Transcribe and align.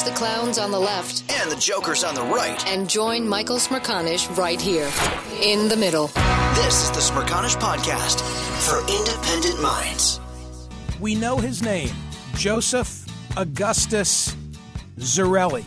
Ditch 0.00 0.12
the 0.12 0.16
clowns 0.16 0.58
on 0.58 0.70
the 0.70 0.78
left 0.78 1.30
and 1.30 1.50
the 1.50 1.56
jokers 1.56 2.04
on 2.04 2.14
the 2.14 2.22
right. 2.22 2.66
and 2.66 2.88
join 2.88 3.28
Michael 3.28 3.56
Smerconish 3.56 4.34
right 4.36 4.60
here 4.60 4.90
in 5.42 5.68
the 5.68 5.76
middle. 5.76 6.06
This 6.54 6.84
is 6.84 6.90
the 6.90 7.00
Smerconish 7.00 7.56
Podcast 7.56 8.20
for 8.66 8.80
independent 8.90 9.60
minds. 9.60 10.20
We 11.00 11.14
know 11.14 11.36
his 11.36 11.62
name 11.62 11.90
Joseph 12.34 13.04
Augustus 13.36 14.34
Zarelli. 14.98 15.64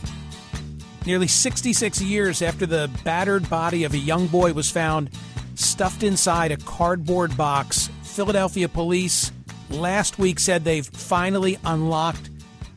Nearly 1.05 1.27
66 1.27 2.01
years 2.01 2.41
after 2.41 2.65
the 2.65 2.89
battered 3.03 3.47
body 3.49 3.83
of 3.83 3.93
a 3.93 3.99
young 3.99 4.27
boy 4.27 4.53
was 4.53 4.71
found 4.71 5.11
stuffed 5.55 6.01
inside 6.01 6.51
a 6.51 6.57
cardboard 6.57 7.35
box, 7.37 7.89
Philadelphia 8.03 8.67
police 8.67 9.31
last 9.69 10.17
week 10.17 10.39
said 10.39 10.63
they've 10.63 10.87
finally 10.87 11.57
unlocked 11.65 12.32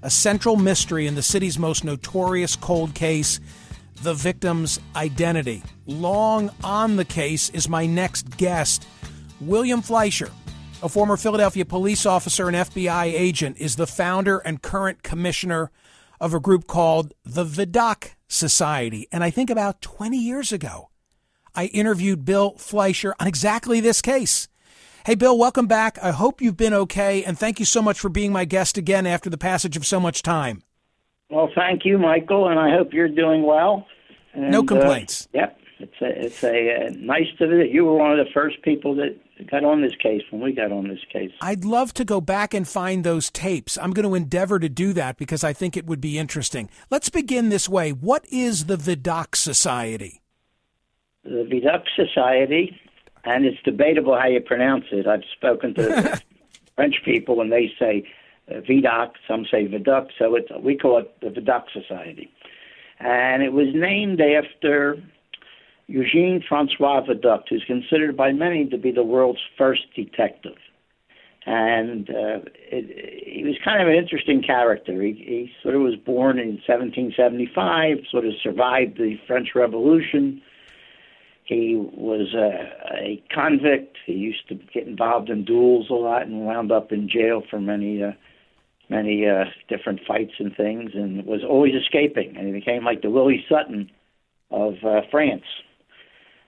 a 0.06 0.10
central 0.10 0.54
mystery 0.54 1.08
in 1.08 1.16
the 1.16 1.22
city's 1.22 1.58
most 1.58 1.82
notorious 1.82 2.54
cold 2.54 2.94
case 2.94 3.40
the 4.02 4.14
victim's 4.14 4.78
identity. 4.94 5.64
Long 5.84 6.48
on 6.62 6.94
the 6.94 7.04
case 7.04 7.50
is 7.50 7.68
my 7.68 7.86
next 7.86 8.36
guest, 8.36 8.86
William 9.40 9.82
Fleisher, 9.82 10.30
a 10.80 10.88
former 10.88 11.16
Philadelphia 11.16 11.64
police 11.64 12.06
officer 12.06 12.46
and 12.46 12.56
FBI 12.56 13.06
agent, 13.06 13.56
is 13.58 13.74
the 13.74 13.86
founder 13.86 14.38
and 14.38 14.62
current 14.62 15.02
commissioner 15.02 15.72
of 16.20 16.34
a 16.34 16.40
group 16.40 16.68
called 16.68 17.12
the 17.24 17.44
Vidocq 17.44 18.10
Society. 18.28 19.08
And 19.10 19.24
I 19.24 19.30
think 19.30 19.50
about 19.50 19.80
20 19.82 20.16
years 20.16 20.52
ago, 20.52 20.90
I 21.52 21.66
interviewed 21.66 22.24
Bill 22.24 22.52
Fleisher 22.52 23.12
on 23.18 23.26
exactly 23.26 23.80
this 23.80 24.00
case. 24.00 24.46
Hey, 25.06 25.14
Bill, 25.14 25.38
welcome 25.38 25.68
back. 25.68 26.00
I 26.02 26.10
hope 26.10 26.40
you've 26.40 26.56
been 26.56 26.74
okay, 26.74 27.22
and 27.22 27.38
thank 27.38 27.60
you 27.60 27.64
so 27.64 27.80
much 27.80 28.00
for 28.00 28.08
being 28.08 28.32
my 28.32 28.44
guest 28.44 28.76
again 28.76 29.06
after 29.06 29.30
the 29.30 29.38
passage 29.38 29.76
of 29.76 29.86
so 29.86 30.00
much 30.00 30.20
time. 30.20 30.64
Well, 31.30 31.48
thank 31.54 31.84
you, 31.84 31.96
Michael, 31.96 32.48
and 32.48 32.58
I 32.58 32.76
hope 32.76 32.92
you're 32.92 33.08
doing 33.08 33.44
well. 33.44 33.86
And, 34.32 34.50
No 34.50 34.64
complaints. 34.64 35.28
Uh, 35.32 35.38
yep, 35.38 35.60
it's 35.78 35.94
a 36.02 36.26
it's 36.26 36.42
a 36.42 36.86
uh, 36.86 36.90
nice 36.98 37.28
to 37.38 37.46
that 37.46 37.70
You 37.70 37.84
were 37.84 37.94
one 37.94 38.18
of 38.18 38.18
the 38.18 38.32
first 38.34 38.60
people 38.62 38.96
that 38.96 39.16
got 39.48 39.62
on 39.62 39.80
this 39.80 39.94
case 40.02 40.22
when 40.30 40.42
we 40.42 40.52
got 40.52 40.72
on 40.72 40.88
this 40.88 40.98
case. 41.12 41.30
I'd 41.40 41.64
love 41.64 41.94
to 41.94 42.04
go 42.04 42.20
back 42.20 42.52
and 42.52 42.66
find 42.66 43.04
those 43.04 43.30
tapes. 43.30 43.78
I'm 43.78 43.92
going 43.92 44.08
to 44.08 44.16
endeavor 44.16 44.58
to 44.58 44.68
do 44.68 44.92
that 44.94 45.18
because 45.18 45.44
I 45.44 45.52
think 45.52 45.76
it 45.76 45.86
would 45.86 46.00
be 46.00 46.18
interesting. 46.18 46.68
Let's 46.90 47.10
begin 47.10 47.50
this 47.50 47.68
way. 47.68 47.92
What 47.92 48.24
is 48.32 48.64
the 48.64 48.76
Vidocq 48.76 49.36
Society? 49.36 50.20
The 51.22 51.48
Vidocq 51.48 51.84
Society, 51.94 52.76
and 53.26 53.44
it's 53.44 53.60
debatable 53.64 54.16
how 54.16 54.28
you 54.28 54.40
pronounce 54.40 54.84
it. 54.92 55.06
I've 55.06 55.24
spoken 55.36 55.74
to 55.74 56.22
French 56.76 57.02
people, 57.04 57.40
and 57.40 57.52
they 57.52 57.72
say 57.78 58.04
uh, 58.48 58.60
Vidocq. 58.60 59.12
Some 59.28 59.44
say 59.50 59.66
Vidocq. 59.66 60.08
So 60.18 60.36
it's 60.36 60.50
we 60.60 60.78
call 60.78 60.98
it 60.98 61.20
the 61.20 61.28
Vidocq 61.28 61.64
Society, 61.72 62.30
and 63.00 63.42
it 63.42 63.52
was 63.52 63.68
named 63.74 64.20
after 64.20 65.02
Eugene 65.88 66.42
Francois 66.48 67.02
Vidocq, 67.02 67.42
who's 67.48 67.64
considered 67.66 68.16
by 68.16 68.32
many 68.32 68.66
to 68.66 68.78
be 68.78 68.92
the 68.92 69.04
world's 69.04 69.40
first 69.58 69.82
detective. 69.94 70.56
And 71.48 72.10
uh, 72.10 72.40
it, 72.72 73.24
he 73.24 73.44
was 73.44 73.54
kind 73.64 73.80
of 73.80 73.86
an 73.86 73.94
interesting 73.94 74.42
character. 74.42 75.00
He, 75.00 75.12
he 75.12 75.52
sort 75.62 75.76
of 75.76 75.82
was 75.82 75.94
born 75.94 76.40
in 76.40 76.60
1775, 76.66 77.98
sort 78.10 78.24
of 78.24 78.32
survived 78.42 78.98
the 78.98 79.16
French 79.28 79.50
Revolution. 79.54 80.42
He 81.46 81.76
was 81.76 82.34
a, 82.34 82.96
a 82.96 83.22
convict. 83.32 83.96
He 84.04 84.12
used 84.12 84.48
to 84.48 84.56
get 84.74 84.86
involved 84.86 85.30
in 85.30 85.44
duels 85.44 85.86
a 85.90 85.94
lot 85.94 86.26
and 86.26 86.44
wound 86.44 86.72
up 86.72 86.90
in 86.90 87.08
jail 87.08 87.42
for 87.48 87.60
many, 87.60 88.02
uh, 88.02 88.12
many 88.88 89.26
uh, 89.28 89.44
different 89.68 90.00
fights 90.06 90.34
and 90.40 90.54
things, 90.56 90.90
and 90.94 91.24
was 91.24 91.42
always 91.48 91.74
escaping. 91.74 92.36
And 92.36 92.48
he 92.48 92.52
became 92.52 92.84
like 92.84 93.02
the 93.02 93.10
Willie 93.10 93.44
Sutton 93.48 93.90
of 94.50 94.74
uh, 94.84 95.02
France. 95.10 95.44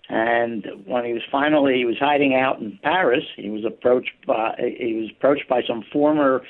And 0.08 0.66
when 0.86 1.04
he 1.04 1.12
was 1.12 1.22
finally 1.30 1.76
he 1.76 1.84
was 1.84 1.98
hiding 1.98 2.34
out 2.34 2.60
in 2.60 2.78
Paris, 2.82 3.24
he 3.36 3.50
was 3.50 3.64
approached 3.64 4.14
by 4.26 4.54
he 4.58 4.94
was 4.94 5.10
approached 5.16 5.48
by 5.48 5.60
some 5.68 5.84
former, 5.92 6.42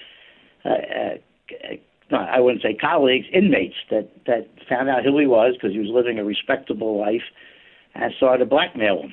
uh, 0.64 0.68
uh, 0.68 1.74
no, 2.10 2.18
I 2.18 2.38
wouldn't 2.38 2.62
say 2.62 2.74
colleagues, 2.74 3.26
inmates 3.32 3.74
that 3.90 4.10
that 4.26 4.48
found 4.68 4.88
out 4.88 5.04
who 5.04 5.18
he 5.18 5.26
was 5.26 5.54
because 5.54 5.72
he 5.72 5.80
was 5.80 5.90
living 5.90 6.20
a 6.20 6.24
respectable 6.24 6.98
life, 7.00 7.24
and 7.94 8.12
started 8.16 8.44
to 8.44 8.50
blackmail 8.50 9.02
him 9.02 9.12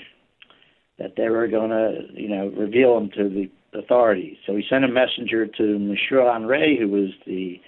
that 0.98 1.16
they 1.18 1.30
were 1.30 1.48
going 1.48 1.72
to 1.72 2.08
you 2.14 2.30
know 2.30 2.52
reveal 2.56 2.98
him 2.98 3.10
to 3.18 3.30
the 3.30 3.50
authorities. 3.78 4.38
So 4.46 4.56
he 4.56 4.64
sent 4.70 4.86
a 4.86 4.88
messenger 4.88 5.46
to 5.46 5.80
Monsieur 5.80 6.28
Henri, 6.28 6.78
who 6.80 6.88
was 6.88 7.10
the 7.26 7.60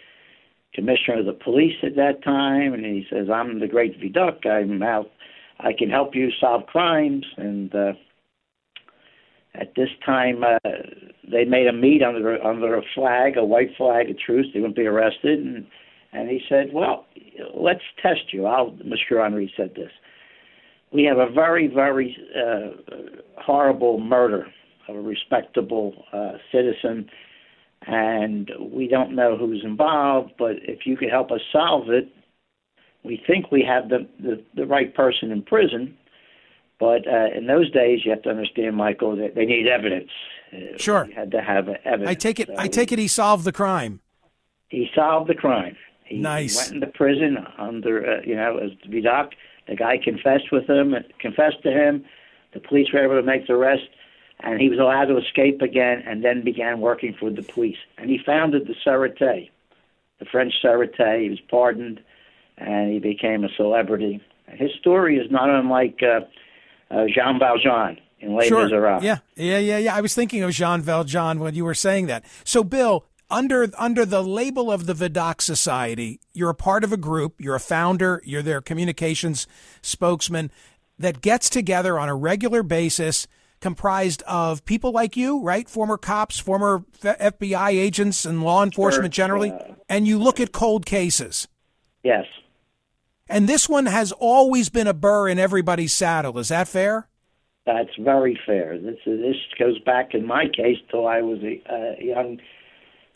commissioner 0.74 1.20
of 1.20 1.26
the 1.26 1.34
police 1.34 1.76
at 1.84 1.96
that 1.96 2.24
time, 2.24 2.74
and 2.74 2.86
he 2.86 3.06
says, 3.10 3.30
"I'm 3.30 3.60
the 3.60 3.68
great 3.68 4.00
Vidocq. 4.00 4.46
I'm 4.46 4.82
out." 4.84 5.12
I 5.60 5.74
can 5.74 5.90
help 5.90 6.16
you 6.16 6.30
solve 6.40 6.68
crimes. 6.68 7.26
And 7.38 7.74
uh, 7.74 7.94
at 9.56 9.74
this 9.76 9.90
time, 10.06 10.44
uh, 10.44 10.60
they 11.30 11.46
made 11.46 11.68
a 11.68 11.74
meet 11.74 12.04
under 12.04 12.42
under 12.44 12.78
a 12.78 12.82
flag, 12.94 13.38
a 13.38 13.46
white 13.46 13.72
flag 13.78 14.10
of 14.10 14.20
truce. 14.20 14.48
They 14.54 14.60
wouldn't 14.60 14.76
be 14.76 14.86
arrested. 14.86 15.40
And 15.40 15.66
and 16.14 16.30
he 16.30 16.42
said, 16.48 16.72
"Well, 16.74 17.06
let's 17.54 17.82
test 18.02 18.32
you." 18.32 18.46
I'll, 18.46 18.76
Monsieur 18.86 19.20
Henri 19.22 19.52
said 19.58 19.74
this. 19.76 19.92
We 20.92 21.04
have 21.04 21.18
a 21.18 21.30
very, 21.30 21.68
very 21.68 22.16
uh, 22.36 23.42
horrible 23.42 24.00
murder 24.00 24.48
of 24.88 24.96
a 24.96 25.02
respectable 25.02 26.06
uh, 26.14 26.34
citizen, 26.52 27.10
and 27.86 28.50
we 28.72 28.88
don't 28.88 29.14
know 29.16 29.38
who's 29.38 29.64
involved. 29.64 30.32
But 30.38 30.58
if 30.64 30.86
you 30.86 30.96
could 30.96 31.10
help 31.10 31.32
us 31.32 31.42
solve 31.52 31.90
it, 31.90 32.08
we 33.04 33.22
think 33.28 33.52
we 33.52 33.64
have 33.68 33.90
the, 33.90 34.08
the, 34.20 34.44
the 34.56 34.66
right 34.66 34.94
person 34.96 35.32
in 35.32 35.42
prison, 35.42 35.98
but 36.80 37.08
uh, 37.08 37.36
in 37.36 37.48
those 37.48 37.72
days, 37.72 38.02
you 38.06 38.12
have 38.12 38.22
to 38.24 38.30
understand, 38.30 38.76
Michael, 38.76 39.16
that 39.18 39.36
they 39.36 39.46
need 39.46 39.68
evidence. 39.68 40.10
Uh, 40.54 40.78
Sure. 40.78 41.06
you 41.06 41.14
had 41.14 41.32
to 41.32 41.42
have 41.42 41.68
evidence. 41.86 42.10
I 42.10 42.14
take 42.14 42.40
it. 42.40 42.48
So 42.48 42.56
I 42.58 42.68
take 42.68 42.92
it. 42.92 43.00
He 43.00 43.08
solved 43.08 43.44
the 43.44 43.52
crime. 43.52 44.00
He 44.70 44.90
solved 44.96 45.30
the 45.30 45.36
crime. 45.36 45.76
He, 46.06 46.18
Nice. 46.18 46.54
he 46.54 46.74
went 46.74 46.84
into 46.84 46.98
prison 46.98 47.38
under, 47.58 48.18
uh, 48.18 48.22
you 48.26 48.36
know, 48.36 48.58
as 48.58 48.72
Vidocq. 48.90 49.32
The 49.68 49.76
guy 49.76 49.98
confessed 49.98 50.52
with 50.52 50.70
him, 50.70 50.96
confessed 51.20 51.62
to 51.64 51.72
him. 51.72 52.06
The 52.54 52.60
police 52.60 52.88
were 52.94 53.04
able 53.04 53.16
to 53.16 53.24
make 53.26 53.48
the 53.48 53.54
arrest, 53.54 53.84
and 54.40 54.60
he 54.60 54.70
was 54.70 54.80
allowed 54.80 55.06
to 55.06 55.18
escape 55.18 55.62
again, 55.62 56.04
and 56.08 56.24
then 56.24 56.44
began 56.44 56.80
working 56.80 57.16
for 57.20 57.30
the 57.30 57.42
police. 57.44 57.78
And 57.98 58.10
he 58.10 58.20
founded 58.26 58.68
the 58.68 58.76
Sûreté, 58.86 59.50
the 60.20 60.26
French 60.26 60.54
Sûreté. 60.64 61.22
He 61.22 61.30
was 61.30 61.40
pardoned, 61.50 62.00
and 62.58 62.94
he 62.94 63.00
became 63.00 63.44
a 63.44 63.50
celebrity. 63.58 64.22
His 64.48 64.72
story 64.80 65.18
is 65.18 65.30
not 65.30 65.50
unlike 65.50 66.00
uh, 66.02 66.22
uh, 66.94 67.06
Jean 67.14 67.38
Valjean 67.40 68.00
in 68.20 68.36
Les 68.36 68.48
Sure. 68.48 68.64
Miserables. 68.64 69.04
Yeah, 69.04 69.18
yeah, 69.36 69.60
yeah, 69.60 69.78
yeah. 69.78 69.96
I 69.96 70.02
was 70.02 70.16
thinking 70.16 70.42
of 70.44 70.52
Jean 70.52 70.82
Valjean 70.82 71.40
when 71.40 71.54
you 71.54 71.66
were 71.66 71.76
saying 71.76 72.08
that. 72.08 72.24
So, 72.46 72.64
Bill, 72.64 73.04
under 73.30 73.70
under 73.78 74.06
the 74.06 74.24
label 74.24 74.72
of 74.72 74.86
the 74.86 74.94
Vidocq 74.94 75.42
Society, 75.42 76.20
you're 76.34 76.50
a 76.50 76.56
part 76.56 76.84
of 76.84 76.92
a 76.94 76.98
group. 76.98 77.36
You're 77.40 77.56
a 77.56 77.60
founder. 77.60 78.22
You're 78.26 78.42
their 78.42 78.62
communications 78.62 79.48
spokesman 79.82 80.52
that 81.00 81.22
gets 81.22 81.50
together 81.50 82.00
on 82.00 82.10
a 82.10 82.16
regular 82.16 82.64
basis 82.64 83.28
comprised 83.60 84.22
of 84.24 84.64
people 84.66 84.92
like 84.92 85.18
you, 85.18 85.42
right? 85.42 85.68
Former 85.70 85.98
cops, 85.98 86.38
former 86.40 86.86
FBI 87.02 87.70
agents, 87.72 88.24
and 88.26 88.44
law 88.44 88.64
enforcement 88.64 89.14
Sure, 89.14 89.24
generally. 89.26 89.52
uh, 89.52 89.74
and 89.90 90.08
you 90.08 90.20
look 90.20 90.40
at 90.40 90.52
cold 90.52 90.86
cases. 90.86 91.48
Yes, 92.04 92.26
And 93.28 93.50
this 93.50 93.68
one 93.68 93.88
has 93.88 94.12
always 94.14 94.70
been 94.70 94.88
a 94.88 94.94
burr 94.94 95.28
in 95.28 95.40
everybody's 95.40 95.92
saddle. 95.92 96.38
Is 96.40 96.48
that 96.50 96.68
fair? 96.68 97.08
that's 97.66 97.90
very 98.00 98.40
fair. 98.46 98.78
This 98.80 98.96
this 99.06 99.36
goes 99.60 99.78
back 99.80 100.14
in 100.14 100.26
my 100.26 100.46
case 100.46 100.78
till 100.90 101.06
I 101.06 101.20
was 101.22 101.40
a, 101.44 101.62
a 101.70 101.98
young 102.02 102.40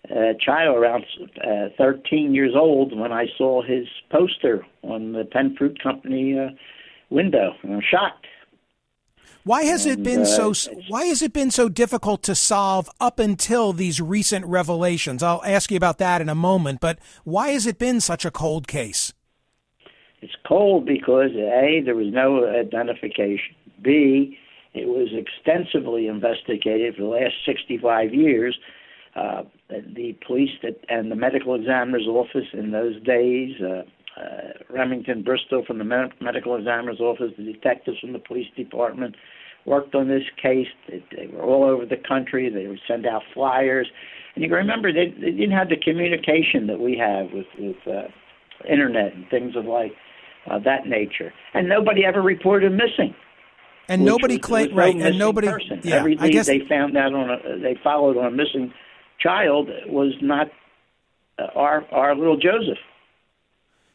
uh, 0.10 0.34
child, 0.40 0.78
around 0.78 1.06
uh, 1.44 1.70
13 1.78 2.34
years 2.34 2.54
old, 2.56 2.98
when 2.98 3.12
I 3.12 3.28
saw 3.38 3.62
his 3.62 3.88
poster 4.10 4.66
on 4.82 5.14
the 5.14 5.26
Penn 5.26 5.56
Fruit 5.58 5.82
Company 5.82 6.38
uh, 6.38 6.50
window. 7.10 7.54
And 7.64 7.74
I'm 7.74 7.82
shocked. 7.82 8.26
Why 9.44 9.64
has 9.64 9.86
it 9.86 10.04
been 10.04 10.22
uh, 10.22 10.26
so? 10.26 10.54
Why 10.88 11.06
has 11.06 11.22
it 11.22 11.34
been 11.34 11.50
so 11.50 11.68
difficult 11.68 12.22
to 12.24 12.36
solve 12.36 12.90
up 13.00 13.18
until 13.20 13.74
these 13.74 14.00
recent 14.00 14.46
revelations? 14.46 15.24
I'll 15.24 15.44
ask 15.44 15.72
you 15.72 15.78
about 15.78 15.98
that 15.98 16.22
in 16.22 16.30
a 16.30 16.36
moment. 16.36 16.80
But 16.80 17.00
why 17.24 17.50
has 17.50 17.66
it 17.66 17.80
been 17.80 18.02
such 18.02 18.24
a 18.24 18.32
cold 18.32 18.68
case? 18.68 19.14
It's 20.22 20.36
cold 20.48 20.86
because 20.86 21.32
A, 21.32 21.82
there 21.84 21.96
was 21.96 22.14
no 22.14 22.48
identification. 22.48 23.56
B, 23.82 24.38
it 24.74 24.88
was 24.88 25.10
extensively 25.12 26.08
investigated 26.08 26.96
for 26.96 27.02
the 27.02 27.08
last 27.08 27.34
65 27.46 28.14
years. 28.14 28.58
Uh, 29.16 29.44
the 29.96 30.16
police 30.26 30.52
that, 30.64 30.78
and 30.90 31.12
the 31.12 31.16
medical 31.16 31.56
examiner's 31.56 32.08
office 32.08 32.48
in 32.54 32.72
those 32.72 33.02
days, 33.04 33.56
uh, 33.62 33.84
uh, 34.20 34.52
Remington 34.70 35.24
Bristow 35.24 35.64
from 35.66 35.78
the 35.78 35.84
med- 35.84 36.14
medical 36.20 36.56
examiner's 36.56 37.00
office, 37.00 37.32
the 37.38 37.44
detectives 37.44 38.00
from 38.00 38.14
the 38.14 38.20
police 38.20 38.48
department 38.56 39.16
worked 39.66 39.96
on 39.96 40.08
this 40.08 40.24
case. 40.42 40.68
They, 40.90 41.04
they 41.16 41.28
were 41.28 41.44
all 41.44 41.64
over 41.64 41.86
the 41.86 41.98
country. 42.08 42.50
They 42.50 42.68
would 42.68 42.82
send 42.88 43.06
out 43.06 43.22
flyers. 43.34 43.88
And 44.36 44.44
you 44.44 44.50
can 44.50 44.58
remember 44.58 44.92
they, 44.92 45.14
they 45.20 45.32
didn't 45.32 45.52
have 45.52 45.70
the 45.70 45.78
communication 45.78 46.68
that 46.68 46.80
we 46.80 46.98
have 46.98 47.32
with, 47.32 47.48
with 47.58 47.78
uh, 47.88 48.08
internet 48.70 49.14
and 49.14 49.28
things 49.30 49.56
of 49.56 49.66
like 49.66 49.94
uh, 50.50 50.60
that 50.60 50.88
nature. 50.88 51.34
And 51.54 51.70
nobody 51.70 52.06
ever 52.06 52.22
reported 52.22 52.72
missing. 52.72 53.16
And 53.88 54.06
nobody 54.06 54.38
claimed 54.38 54.72
was 54.72 54.78
no 54.78 54.84
right, 54.84 54.96
and 54.96 55.20
nobody. 55.20 55.48
Person. 55.48 55.82
Yeah, 55.84 55.96
Every 55.96 56.18
I 56.18 56.30
guess 56.30 56.48
they 56.48 56.62
found 56.70 56.96
out 56.96 57.14
on 57.14 57.30
a, 57.30 57.60
they 57.60 57.78
followed 57.84 58.16
on 58.16 58.26
a 58.26 58.32
missing 58.32 58.74
child 59.22 59.70
was 59.88 60.14
not 60.22 60.48
uh, 61.40 61.48
our 61.56 61.86
our 61.92 62.16
little 62.16 62.38
Joseph. 62.38 62.78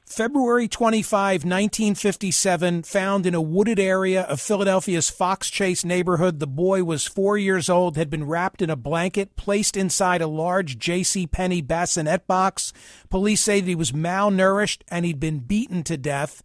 February 0.06 0.69
25, 0.69 1.43
1957, 1.43 2.84
found 2.84 3.26
in 3.26 3.34
a 3.34 3.40
wooded 3.40 3.81
area 3.81 4.23
of 4.23 4.40
Philadelphia's 4.40 5.11
Fox 5.11 5.50
Chase 5.50 5.84
neighborhood. 5.84 6.38
The 6.38 6.46
boy 6.46 6.84
was 6.84 7.08
four 7.08 7.37
years 7.37 7.69
old, 7.69 7.96
had 7.96 8.08
been 8.08 8.25
wrapped 8.25 8.62
in 8.62 8.70
a 8.70 8.76
blanket, 8.76 9.34
placed 9.34 9.76
inside 9.76 10.23
a 10.23 10.28
large 10.28 10.78
J.C. 10.78 11.26
Penney 11.26 11.61
bassinet 11.61 12.28
box. 12.28 12.73
Police 13.11 13.40
say 13.40 13.61
that 13.61 13.67
he 13.67 13.75
was 13.75 13.90
malnourished 13.90 14.82
and 14.88 15.05
he'd 15.05 15.19
been 15.19 15.40
beaten 15.40 15.82
to 15.82 15.96
death. 15.96 16.44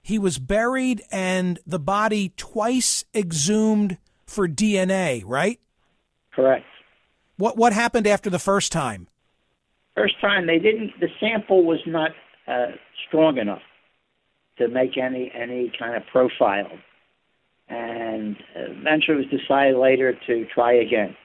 He 0.00 0.18
was 0.18 0.38
buried 0.38 1.02
and 1.12 1.58
the 1.66 1.78
body 1.78 2.32
twice 2.38 3.04
exhumed 3.14 3.98
for 4.26 4.48
DNA, 4.48 5.22
right? 5.26 5.60
Correct. 6.32 6.64
What 7.36 7.56
what 7.56 7.72
happened 7.72 8.06
after 8.06 8.30
the 8.30 8.38
first 8.38 8.72
time? 8.72 9.08
First 9.94 10.20
time 10.20 10.46
they 10.46 10.58
didn't. 10.58 10.92
The 11.00 11.08
sample 11.20 11.64
was 11.64 11.80
not 11.86 12.12
uh, 12.46 12.72
strong 13.06 13.38
enough 13.38 13.62
to 14.58 14.68
make 14.68 14.96
any 14.96 15.32
any 15.34 15.72
kind 15.76 15.96
of 15.96 16.06
profile, 16.06 16.70
and 17.68 18.36
eventually 18.54 19.18
it 19.18 19.30
was 19.30 19.40
decided 19.40 19.76
later 19.76 20.16
to 20.26 20.46
try 20.46 20.74
again. 20.74 21.16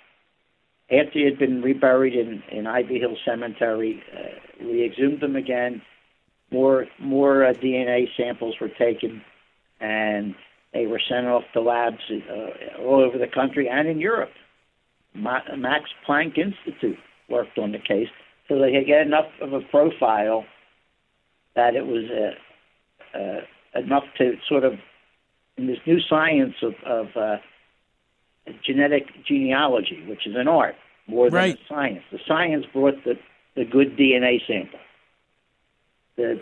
After 0.91 1.19
he 1.19 1.25
had 1.25 1.37
been 1.37 1.61
reburied 1.61 2.15
in 2.15 2.41
in 2.51 2.65
Ivy 2.65 2.99
Hill 2.99 3.17
Cemetery, 3.23 4.01
uh, 4.13 4.65
we 4.65 4.83
exhumed 4.85 5.21
them 5.21 5.35
again. 5.35 5.81
More 6.51 6.87
more 6.99 7.45
uh, 7.45 7.53
DNA 7.53 8.07
samples 8.17 8.55
were 8.59 8.69
taken, 8.69 9.21
and 9.79 10.33
they 10.73 10.87
were 10.87 11.01
sent 11.07 11.27
off 11.27 11.43
to 11.53 11.61
labs 11.61 12.01
uh, 12.09 12.81
all 12.81 13.03
over 13.03 13.19
the 13.19 13.27
country 13.27 13.69
and 13.69 13.87
in 13.87 13.99
Europe. 13.99 14.31
Ma- 15.19 15.55
Max 15.57 15.89
Planck 16.07 16.37
Institute 16.37 16.97
worked 17.29 17.57
on 17.57 17.71
the 17.71 17.79
case 17.79 18.07
so 18.47 18.59
they 18.59 18.71
could 18.71 18.87
get 18.87 19.01
enough 19.05 19.27
of 19.41 19.53
a 19.53 19.61
profile 19.61 20.45
that 21.55 21.75
it 21.75 21.85
was 21.85 22.05
uh, 22.09 23.17
uh, 23.17 23.79
enough 23.79 24.03
to 24.17 24.33
sort 24.47 24.63
of 24.63 24.73
in 25.57 25.67
this 25.67 25.77
new 25.85 25.99
science 25.99 26.55
of, 26.61 26.73
of 26.85 27.07
uh, 27.15 27.37
genetic 28.65 29.03
genealogy, 29.25 30.03
which 30.07 30.25
is 30.25 30.35
an 30.35 30.47
art 30.47 30.75
more 31.07 31.29
than 31.29 31.35
Right. 31.35 31.55
a 31.55 31.67
science. 31.67 32.03
The 32.11 32.19
science 32.27 32.65
brought 32.71 33.03
the, 33.03 33.15
the 33.55 33.65
good 33.65 33.97
DNA 33.97 34.39
sample. 34.47 34.79
The 36.15 36.41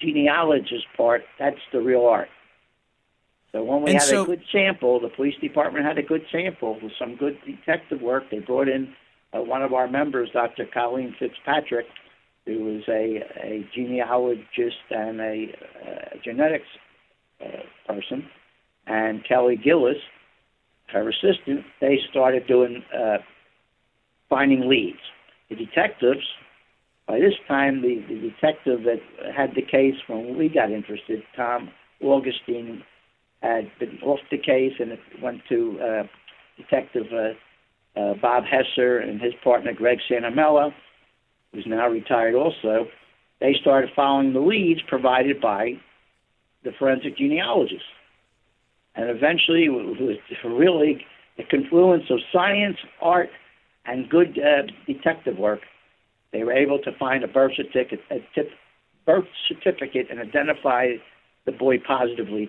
genealogist 0.00 0.86
part, 0.96 1.24
that's 1.38 1.60
the 1.72 1.80
real 1.80 2.06
art. 2.06 2.28
So 3.54 3.62
when 3.62 3.82
we 3.82 3.92
And 3.92 4.00
had 4.00 4.08
so- 4.08 4.24
a 4.24 4.26
good 4.26 4.42
sample, 4.50 4.98
the 4.98 5.08
police 5.08 5.36
department 5.40 5.86
had 5.86 5.96
a 5.96 6.02
good 6.02 6.26
sample 6.32 6.76
with 6.82 6.92
some 6.98 7.14
good 7.14 7.38
detective 7.46 8.02
work. 8.02 8.24
They 8.28 8.40
brought 8.40 8.68
in 8.68 8.92
uh, 9.32 9.42
one 9.42 9.62
of 9.62 9.72
our 9.72 9.86
members, 9.86 10.28
Dr. 10.32 10.66
Colleen 10.66 11.14
Fitzpatrick, 11.20 11.86
who 12.46 12.64
was 12.64 12.82
a, 12.88 13.22
a 13.40 13.64
genealogist 13.72 14.82
and 14.90 15.20
a 15.20 15.56
uh, 15.86 16.16
genetics 16.24 16.66
uh, 17.40 17.62
person, 17.86 18.28
and 18.88 19.24
Kelly 19.24 19.56
Gillis, 19.56 19.98
her 20.88 21.08
assistant. 21.08 21.64
They 21.80 22.00
started 22.10 22.48
doing 22.48 22.82
uh, 22.92 23.18
finding 24.28 24.68
leads. 24.68 24.98
The 25.48 25.54
detectives, 25.54 26.26
by 27.06 27.20
this 27.20 27.34
time, 27.46 27.82
the, 27.82 28.04
the 28.08 28.18
detective 28.30 28.80
that 28.82 29.00
had 29.32 29.54
the 29.54 29.62
case 29.62 29.94
when 30.08 30.36
we 30.36 30.48
got 30.48 30.72
interested, 30.72 31.22
Tom 31.36 31.70
Augustine, 32.02 32.82
had 33.44 33.70
been 33.78 33.98
off 34.02 34.20
the 34.30 34.38
case 34.38 34.72
and 34.78 34.92
it 34.92 35.00
went 35.22 35.42
to 35.50 35.78
uh, 35.80 36.02
Detective 36.56 37.06
uh, 37.12 38.00
uh, 38.00 38.14
Bob 38.20 38.44
Hesser 38.44 39.02
and 39.02 39.20
his 39.20 39.34
partner 39.42 39.72
Greg 39.72 39.98
Santamella, 40.10 40.72
who's 41.52 41.66
now 41.66 41.88
retired 41.88 42.34
also. 42.34 42.86
They 43.40 43.54
started 43.60 43.90
following 43.94 44.32
the 44.32 44.40
leads 44.40 44.80
provided 44.88 45.40
by 45.40 45.74
the 46.64 46.70
forensic 46.78 47.18
genealogists. 47.18 47.84
And 48.94 49.10
eventually, 49.10 49.64
it 49.64 49.70
was 49.70 50.16
really 50.44 51.04
the 51.36 51.44
confluence 51.44 52.04
of 52.10 52.20
science, 52.32 52.76
art, 53.02 53.28
and 53.84 54.08
good 54.08 54.38
uh, 54.38 54.62
detective 54.86 55.36
work. 55.36 55.60
They 56.32 56.44
were 56.44 56.52
able 56.52 56.78
to 56.80 56.92
find 56.98 57.22
a 57.22 57.28
birth 57.28 57.52
certificate, 57.56 58.00
a 58.10 58.18
tip, 58.34 58.50
birth 59.04 59.26
certificate, 59.48 60.06
and 60.10 60.20
identify 60.20 60.92
the 61.44 61.52
boy 61.52 61.78
positively 61.86 62.48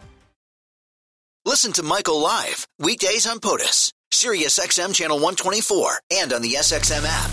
Listen 1.51 1.73
to 1.73 1.83
Michael 1.83 2.21
live 2.21 2.65
weekdays 2.79 3.27
on 3.27 3.39
POTUS, 3.39 3.91
Sirius 4.09 4.57
XM 4.57 4.95
channel 4.95 5.17
124, 5.17 5.99
and 6.13 6.31
on 6.31 6.41
the 6.41 6.53
SXM 6.53 7.03
app. 7.05 7.29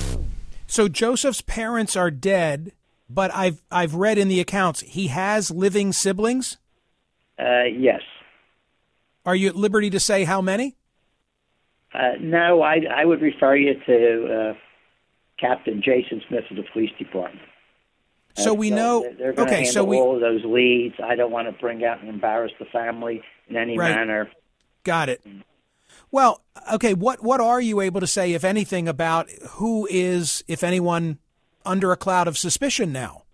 So 0.66 0.88
Joseph's 0.88 1.40
parents 1.40 1.94
are 1.94 2.10
dead, 2.10 2.72
but 3.08 3.32
I've 3.32 3.62
I've 3.70 3.94
read 3.94 4.18
in 4.18 4.26
the 4.26 4.40
accounts 4.40 4.80
he 4.80 5.06
has 5.06 5.52
living 5.52 5.92
siblings. 5.92 6.56
Uh, 7.38 7.66
yes. 7.72 8.00
Are 9.24 9.36
you 9.36 9.50
at 9.50 9.54
liberty 9.54 9.88
to 9.90 10.00
say 10.00 10.24
how 10.24 10.42
many? 10.42 10.74
Uh, 11.94 12.14
no, 12.18 12.60
I, 12.60 12.78
I 12.92 13.04
would 13.04 13.22
refer 13.22 13.54
you 13.54 13.74
to 13.86 14.34
uh, 14.34 14.54
Captain 15.38 15.80
Jason 15.80 16.22
Smith 16.28 16.42
of 16.50 16.56
the 16.56 16.64
police 16.72 16.90
department. 16.98 17.46
So 18.38 18.54
we 18.54 18.72
Uh, 18.72 18.76
know. 18.76 19.14
they're- 19.18 19.32
to 19.32 19.42
okay, 19.42 19.54
handle 19.56 19.72
so 19.72 19.84
we 19.84 19.96
all 19.98 20.14
of 20.14 20.20
those 20.20 20.44
leads. 20.44 20.94
I 21.02 21.14
don't 21.14 21.30
want 21.30 21.46
to 21.48 21.52
bring 21.60 21.84
out 21.84 22.00
and 22.00 22.08
embarrass 22.08 22.52
the 22.58 22.64
family 22.66 23.22
in 23.48 23.56
any 23.56 23.76
Right. 23.76 23.94
manner. 23.94 24.30
got 24.84 25.08
it. 25.10 25.20
Well, 26.10 26.40
okay. 26.72 26.94
What 26.94 27.22
what 27.22 27.40
are 27.40 27.60
you 27.60 27.80
able 27.82 28.00
to 28.00 28.06
say, 28.06 28.32
if 28.32 28.42
anything, 28.44 28.88
about 28.88 29.28
who 29.56 29.86
is, 29.90 30.42
if 30.48 30.64
anyone, 30.64 31.18
under 31.66 31.92
a 31.92 31.96
cloud 31.96 32.26
of 32.26 32.38
suspicion 32.38 32.90
now? 32.92 33.24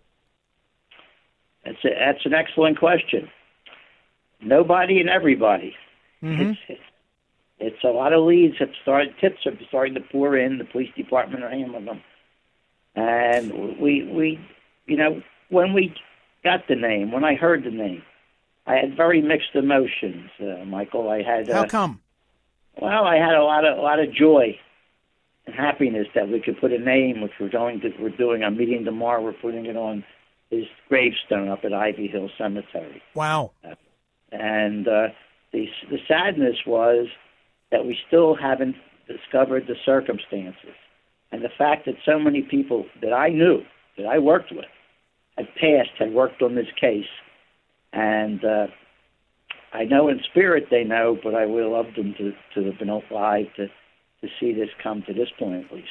That's 1.63 1.83
a, 1.85 1.89
that's 1.97 2.25
an 2.25 2.33
excellent 2.33 2.77
question. 2.77 3.29
Nobody 4.41 4.99
and 4.99 5.09
everybody. 5.09 5.75
Mm-hmm. 6.21 6.41
It's, 6.51 6.59
it's 6.67 6.81
it's 7.57 7.83
a 7.85 7.87
lot 7.87 8.11
of 8.11 8.25
leads 8.25 8.57
have 8.59 8.71
started. 8.81 9.13
Tips 9.21 9.45
are 9.45 9.53
starting 9.69 9.93
to 9.95 10.01
pour 10.01 10.35
in. 10.37 10.57
The 10.57 10.65
police 10.65 10.91
department 10.97 11.43
are 11.43 11.49
handling 11.49 11.85
them, 11.85 12.01
and 12.95 13.79
we 13.79 14.03
we 14.03 14.39
you 14.87 14.97
know 14.97 15.21
when 15.49 15.73
we 15.73 15.93
got 16.43 16.67
the 16.67 16.75
name, 16.75 17.11
when 17.11 17.23
I 17.23 17.35
heard 17.35 17.63
the 17.63 17.71
name, 17.71 18.03
I 18.67 18.75
had 18.75 18.95
very 18.95 19.21
mixed 19.21 19.55
emotions, 19.55 20.29
uh, 20.39 20.65
Michael. 20.65 21.09
I 21.09 21.21
had 21.23 21.49
How 21.49 21.63
uh, 21.63 21.67
come? 21.67 21.99
well, 22.81 23.05
I 23.05 23.15
had 23.17 23.35
a 23.35 23.43
lot 23.43 23.65
of 23.65 23.77
a 23.77 23.81
lot 23.81 23.99
of 23.99 24.13
joy 24.13 24.57
and 25.45 25.55
happiness 25.55 26.07
that 26.15 26.27
we 26.29 26.39
could 26.39 26.59
put 26.59 26.71
a 26.71 26.79
name, 26.79 27.21
which 27.21 27.33
we're 27.39 27.49
going 27.49 27.79
to 27.81 27.91
we're 27.99 28.09
doing 28.09 28.43
I'm 28.43 28.57
meeting 28.57 28.83
tomorrow. 28.85 29.21
We're 29.21 29.33
putting 29.33 29.65
it 29.65 29.77
on 29.77 30.03
his 30.49 30.65
gravestone 30.89 31.49
up 31.49 31.63
at 31.63 31.73
Ivy 31.73 32.07
Hill 32.07 32.29
Cemetery, 32.37 33.01
Wow. 33.15 33.51
and 34.31 34.87
uh, 34.87 35.07
the 35.51 35.65
the 35.89 35.97
sadness 36.07 36.57
was 36.65 37.07
that 37.71 37.85
we 37.85 37.97
still 38.07 38.35
haven't 38.35 38.75
discovered 39.07 39.65
the 39.67 39.75
circumstances, 39.85 40.75
and 41.31 41.43
the 41.43 41.49
fact 41.57 41.85
that 41.85 41.95
so 42.05 42.19
many 42.19 42.41
people 42.41 42.85
that 43.01 43.13
I 43.13 43.29
knew 43.29 43.61
that 43.97 44.05
I 44.05 44.19
worked 44.19 44.51
with 44.51 44.65
had 45.37 45.47
passed 45.55 45.91
had 45.99 46.13
worked 46.13 46.41
on 46.41 46.55
this 46.55 46.71
case, 46.79 47.05
and. 47.93 48.43
Uh, 48.43 48.67
I 49.73 49.83
know 49.83 50.07
in 50.07 50.21
spirit 50.31 50.67
they 50.71 50.85
know, 50.85 51.17
but 51.21 51.35
I 51.35 51.45
would 51.45 51.63
have 51.63 51.71
loved 51.73 51.97
them 51.97 52.15
to, 52.17 52.31
to 52.53 52.65
have 52.69 52.79
been 52.79 52.87
alive 52.87 53.47
to, 53.57 53.67
to 53.67 54.27
see 54.39 54.53
this 54.53 54.69
come 54.81 55.03
to 55.05 55.13
this 55.13 55.27
point 55.37 55.65
at 55.65 55.69
least. 55.69 55.89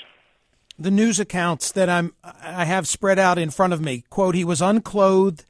the 0.79 0.91
news 0.91 1.21
accounts 1.21 1.73
that 1.73 1.89
I'm 1.89 2.15
I 2.23 2.65
have 2.65 2.89
spread 2.89 3.19
out 3.19 3.39
in 3.39 3.51
front 3.51 3.73
of 3.73 3.81
me. 3.81 4.05
Quote, 4.11 4.35
he 4.35 4.45
was 4.45 4.61
unclothed, 4.63 5.45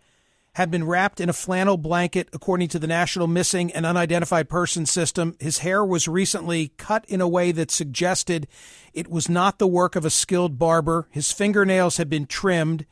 had 0.55 0.71
been 0.71 0.85
wrapped 0.85 1.21
in 1.21 1.29
a 1.29 1.33
flannel 1.33 1.77
blanket 1.77 2.29
according 2.33 2.69
to 2.69 2.79
the 2.79 2.87
National 2.87 3.27
Missing 3.27 3.73
and 3.73 3.87
Unidentified 3.87 4.49
Person 4.49 4.87
System. 4.87 5.37
His 5.41 5.59
hair 5.59 5.85
was 5.85 6.09
recently 6.09 6.73
cut 6.77 7.05
in 7.09 7.21
a 7.21 7.29
way 7.29 7.53
that 7.53 7.71
suggested 7.71 8.47
it 8.93 9.09
was 9.09 9.29
not 9.29 9.59
the 9.59 9.67
work 9.67 9.97
of 9.97 10.05
a 10.05 10.11
skilled 10.11 10.59
barber. 10.59 11.09
His 11.11 11.33
fingernails 11.33 11.97
had 11.97 12.09
been 12.11 12.27
trimmed. 12.27 12.87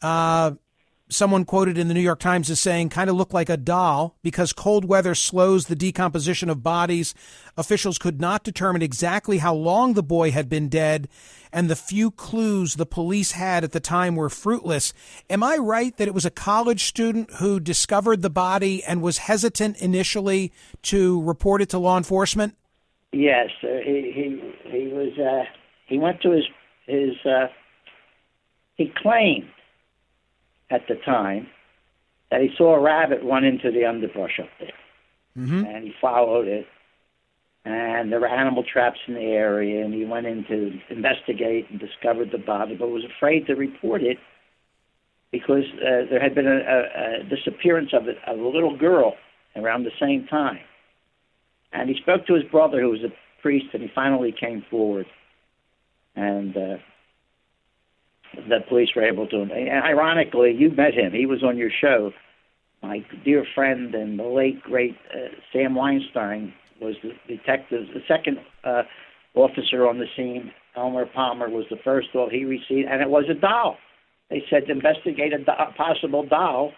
Uh, 0.00 0.52
someone 1.08 1.44
quoted 1.44 1.78
in 1.78 1.88
the 1.88 1.94
New 1.94 2.00
York 2.00 2.20
Times 2.20 2.50
as 2.50 2.60
saying, 2.60 2.90
kind 2.90 3.08
of 3.08 3.16
looked 3.16 3.34
like 3.34 3.48
a 3.48 3.56
doll 3.56 4.16
because 4.22 4.52
cold 4.52 4.84
weather 4.84 5.14
slows 5.14 5.66
the 5.66 5.76
decomposition 5.76 6.50
of 6.50 6.62
bodies. 6.62 7.14
Officials 7.56 7.98
could 7.98 8.20
not 8.20 8.44
determine 8.44 8.82
exactly 8.82 9.38
how 9.38 9.54
long 9.54 9.94
the 9.94 10.02
boy 10.02 10.30
had 10.30 10.48
been 10.48 10.68
dead, 10.68 11.08
and 11.52 11.68
the 11.68 11.76
few 11.76 12.10
clues 12.10 12.74
the 12.74 12.86
police 12.86 13.32
had 13.32 13.64
at 13.64 13.72
the 13.72 13.80
time 13.80 14.16
were 14.16 14.28
fruitless. 14.28 14.92
Am 15.30 15.42
I 15.42 15.56
right 15.56 15.96
that 15.96 16.08
it 16.08 16.14
was 16.14 16.26
a 16.26 16.30
college 16.30 16.84
student 16.84 17.30
who 17.34 17.58
discovered 17.58 18.22
the 18.22 18.30
body 18.30 18.84
and 18.84 19.02
was 19.02 19.18
hesitant 19.18 19.78
initially 19.78 20.52
to 20.82 21.22
report 21.22 21.62
it 21.62 21.70
to 21.70 21.78
law 21.78 21.96
enforcement? 21.96 22.54
Yes, 23.12 23.48
uh, 23.62 23.68
he 23.84 24.12
he 24.14 24.70
he 24.70 24.88
was. 24.88 25.18
Uh, 25.18 25.44
he 25.86 25.96
went 25.96 26.20
to 26.20 26.32
his 26.32 26.44
his. 26.86 27.14
Uh, 27.24 27.46
he 28.74 28.92
claimed 29.02 29.48
at 30.70 30.86
the 30.88 30.96
time 30.96 31.48
that 32.30 32.40
he 32.40 32.50
saw 32.56 32.74
a 32.74 32.80
rabbit 32.80 33.20
run 33.22 33.44
into 33.44 33.70
the 33.70 33.84
underbrush 33.84 34.38
up 34.40 34.48
there, 34.60 34.72
Mm-hmm. 35.36 35.64
and 35.64 35.84
he 35.84 35.94
followed 36.00 36.48
it. 36.48 36.66
And 37.64 38.10
there 38.10 38.18
were 38.18 38.28
animal 38.28 38.64
traps 38.64 38.98
in 39.06 39.14
the 39.14 39.20
area, 39.20 39.84
and 39.84 39.94
he 39.94 40.04
went 40.04 40.26
in 40.26 40.44
to 40.44 40.80
investigate 40.90 41.70
and 41.70 41.78
discovered 41.78 42.30
the 42.32 42.38
body, 42.38 42.74
but 42.74 42.88
was 42.88 43.04
afraid 43.04 43.46
to 43.46 43.54
report 43.54 44.02
it 44.02 44.18
because 45.30 45.64
uh, 45.76 46.08
there 46.10 46.20
had 46.20 46.34
been 46.34 46.46
a, 46.46 46.56
a, 46.56 47.20
a 47.20 47.24
disappearance 47.24 47.90
of 47.92 48.08
a, 48.08 48.30
of 48.30 48.40
a 48.40 48.48
little 48.48 48.76
girl 48.76 49.14
around 49.54 49.84
the 49.84 49.92
same 50.00 50.26
time. 50.26 50.60
And 51.72 51.88
he 51.88 51.96
spoke 52.00 52.26
to 52.26 52.34
his 52.34 52.44
brother, 52.44 52.80
who 52.80 52.90
was 52.90 53.02
a 53.02 53.12
priest, 53.42 53.66
and 53.74 53.82
he 53.82 53.90
finally 53.94 54.32
came 54.32 54.64
forward. 54.70 55.06
And 56.16 56.56
uh, 56.56 56.76
the 58.34 58.58
police 58.68 58.90
were 58.94 59.04
able 59.04 59.26
to. 59.28 59.42
And 59.42 59.84
ironically, 59.84 60.54
you 60.56 60.70
met 60.70 60.94
him. 60.94 61.12
He 61.12 61.26
was 61.26 61.42
on 61.42 61.56
your 61.56 61.70
show. 61.70 62.12
My 62.82 63.04
dear 63.24 63.44
friend 63.54 63.94
and 63.94 64.18
the 64.18 64.24
late 64.24 64.62
great 64.62 64.96
uh, 65.12 65.28
Sam 65.52 65.74
Weinstein 65.74 66.52
was 66.80 66.94
the 67.02 67.12
detective, 67.26 67.86
the 67.92 68.00
second 68.06 68.38
uh, 68.64 68.82
officer 69.34 69.88
on 69.88 69.98
the 69.98 70.06
scene. 70.16 70.52
Elmer 70.76 71.06
Palmer 71.06 71.48
was 71.48 71.64
the 71.70 71.76
first. 71.82 72.08
All 72.14 72.30
he 72.30 72.44
received, 72.44 72.88
and 72.88 73.02
it 73.02 73.10
was 73.10 73.24
a 73.28 73.34
doll. 73.34 73.76
They 74.30 74.44
said 74.48 74.68
investigate 74.68 75.32
a 75.32 75.38
do- 75.38 75.74
possible 75.76 76.24
doll 76.24 76.72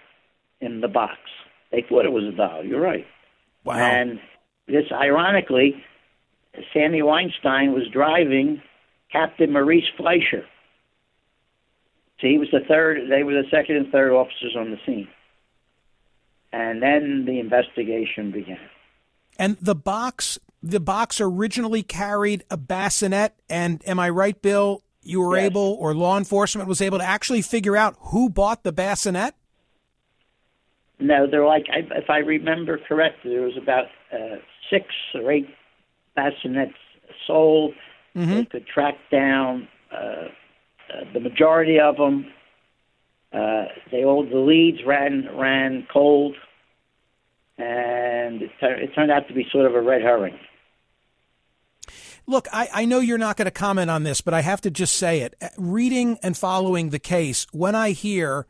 in 0.61 0.81
the 0.81 0.89
box. 0.89 1.19
They 1.71 1.85
thought 1.87 2.05
it 2.05 2.13
was 2.13 2.25
a 2.25 2.37
doll. 2.37 2.65
You're 2.65 2.81
right. 2.81 3.05
Wow. 3.65 3.77
And 3.77 4.19
this, 4.67 4.85
ironically, 4.93 5.75
Sammy 6.73 7.03
Weinstein 7.03 7.73
was 7.73 7.85
driving 7.93 8.63
Captain 9.13 9.53
Maurice 9.53 9.85
Fleisher. 9.97 10.45
So 12.21 12.27
he 12.27 12.39
was 12.39 12.49
the 12.53 12.61
third. 12.69 13.11
They 13.11 13.23
were 13.23 13.33
the 13.33 13.49
second 13.51 13.77
and 13.77 13.91
third 13.91 14.13
officers 14.13 14.55
on 14.57 14.71
the 14.71 14.79
scene. 14.85 15.09
And 16.53 16.83
then 16.83 17.25
the 17.27 17.39
investigation 17.39 18.31
began. 18.31 18.59
And 19.39 19.57
the 19.61 19.75
box, 19.75 20.39
the 20.63 20.81
box 20.81 21.21
originally 21.21 21.83
carried 21.83 22.45
a 22.51 22.57
bassinet. 22.57 23.35
And 23.49 23.83
am 23.87 23.99
I 23.99 24.11
right, 24.11 24.41
Bill? 24.41 24.83
You 25.03 25.21
were 25.21 25.37
Yes. 25.37 25.47
able, 25.47 25.77
or 25.81 25.95
law 25.95 26.19
enforcement 26.19 26.69
was 26.69 26.83
able 26.83 26.99
to 26.99 27.05
actually 27.05 27.41
figure 27.41 27.77
out 27.77 27.97
who 27.99 28.29
bought 28.29 28.65
the 28.65 28.73
bassinet. 28.73 29.35
No, 30.99 31.27
they're 31.27 31.47
like, 31.47 31.65
if 31.71 32.11
I 32.11 32.19
remember 32.19 32.77
correctly, 32.77 33.31
there 33.31 33.41
was 33.41 33.57
about 33.57 33.87
uh, 34.13 34.37
six 34.69 34.87
or 35.15 35.33
eight 35.33 35.49
bassinets 36.15 36.75
sold. 37.27 37.73
They 38.15 38.45
could 38.45 38.67
track 38.67 38.97
down 39.11 39.69
uh, 39.91 40.29
uh, 40.93 41.05
the 41.13 41.21
majority 41.21 41.79
of 41.79 41.97
them. 41.97 42.27
Uh, 43.33 43.67
they 43.93 44.05
all 44.05 44.29
the 44.29 44.39
leads 44.39 44.79
ran 44.85 45.29
ran 45.37 45.87
cold, 45.93 46.35
and 47.59 48.43
it, 48.43 48.51
it 48.61 48.95
turned 48.95 49.11
out 49.11 49.29
to 49.29 49.35
be 49.35 49.47
sort 49.53 49.67
of 49.67 49.75
a 49.75 49.81
red 49.81 50.03
herring. 50.03 50.39
Look, 52.27 52.47
I, 52.53 52.69
I 52.73 52.85
know 52.85 53.01
you're 53.01 53.19
not 53.19 53.37
going 53.37 53.47
to 53.47 53.51
comment 53.51 53.91
on 53.91 54.03
this, 54.03 54.21
but 54.21 54.35
I 54.35 54.43
have 54.43 54.61
to 54.63 54.71
just 54.71 54.97
say 54.97 55.21
it. 55.21 55.35
Reading 55.57 56.19
and 56.23 56.37
following 56.37 56.91
the 56.91 56.99
case, 56.99 57.47
when 57.53 57.75
I 57.75 57.91
hear 57.91 58.47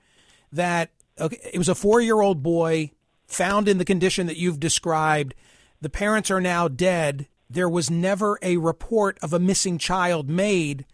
that 0.52 0.90
okay, 1.18 1.38
it 1.52 1.58
was 1.58 1.68
a 1.68 1.74
four 1.74 2.00
year 2.00 2.20
old 2.20 2.42
boy 2.42 2.90
found 3.26 3.68
in 3.68 3.78
the 3.78 3.84
condition 3.84 4.26
that 4.26 4.36
you've 4.36 4.60
described, 4.60 5.34
the 5.80 5.90
parents 5.90 6.30
are 6.30 6.40
now 6.40 6.68
dead, 6.68 7.28
there 7.48 7.68
was 7.68 7.90
never 7.90 8.38
a 8.42 8.56
report 8.58 9.18
of 9.22 9.32
a 9.32 9.38
missing 9.38 9.78
child 9.78 10.28
made. 10.28 10.84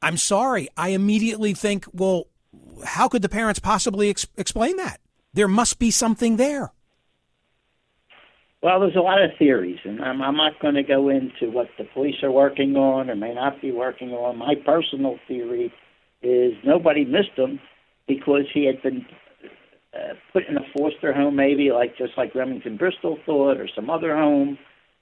I'm 0.00 0.16
sorry. 0.16 0.68
I 0.76 0.90
immediately 0.90 1.54
think, 1.54 1.86
well, 1.92 2.26
how 2.84 3.08
could 3.08 3.22
the 3.22 3.28
parents 3.28 3.58
possibly 3.58 4.10
ex- 4.10 4.26
explain 4.36 4.76
that? 4.76 5.00
There 5.34 5.48
must 5.48 5.78
be 5.78 5.90
something 5.90 6.36
there. 6.36 6.72
Well, 8.62 8.80
there's 8.80 8.96
a 8.96 9.00
lot 9.00 9.22
of 9.22 9.30
theories, 9.38 9.78
and 9.84 10.02
I'm, 10.02 10.20
I'm 10.20 10.36
not 10.36 10.58
going 10.60 10.74
to 10.74 10.82
go 10.82 11.08
into 11.08 11.50
what 11.50 11.68
the 11.78 11.84
police 11.84 12.16
are 12.24 12.32
working 12.32 12.74
on 12.76 13.08
or 13.08 13.14
may 13.14 13.32
not 13.32 13.60
be 13.60 13.70
working 13.70 14.10
on. 14.10 14.36
My 14.36 14.54
personal 14.56 15.18
theory 15.28 15.72
is 16.22 16.54
nobody 16.64 17.04
missed 17.04 17.36
him 17.36 17.60
because 18.08 18.46
he 18.52 18.66
had 18.66 18.82
been 18.82 19.06
uh, 19.94 20.14
put 20.32 20.46
in 20.48 20.56
a 20.56 20.66
foster 20.76 21.12
home, 21.12 21.36
maybe 21.36 21.70
like 21.70 21.96
just 21.96 22.12
like 22.16 22.34
Remington 22.34 22.76
Bristow 22.76 23.16
thought, 23.24 23.58
or 23.58 23.68
some 23.72 23.90
other 23.90 24.16
home, 24.16 24.58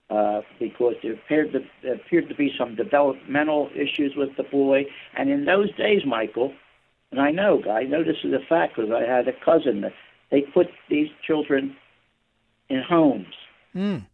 uh, 0.08 0.42
because 0.58 0.94
there 1.02 1.14
appeared 1.14 1.52
to 1.52 1.60
there 1.82 1.94
appeared 1.94 2.28
to 2.28 2.34
be 2.34 2.52
some 2.58 2.74
developmental 2.76 3.70
issues 3.74 4.14
with 4.16 4.36
the 4.36 4.44
boy. 4.44 4.84
And 5.16 5.30
in 5.30 5.44
those 5.44 5.74
days, 5.76 6.02
Michael, 6.06 6.52
and 7.10 7.20
I 7.20 7.30
know, 7.30 7.62
I 7.70 7.84
know 7.84 8.04
this 8.04 8.16
is 8.24 8.32
a 8.32 8.44
fact 8.48 8.76
because 8.76 8.90
I 8.90 9.02
had 9.02 9.26
a 9.28 9.32
cousin 9.44 9.80
that 9.82 9.92
they 10.30 10.42
put 10.42 10.68
these 10.88 11.08
children 11.26 11.76
in 12.68 12.82
homes 12.82 13.34
mm. 13.74 14.04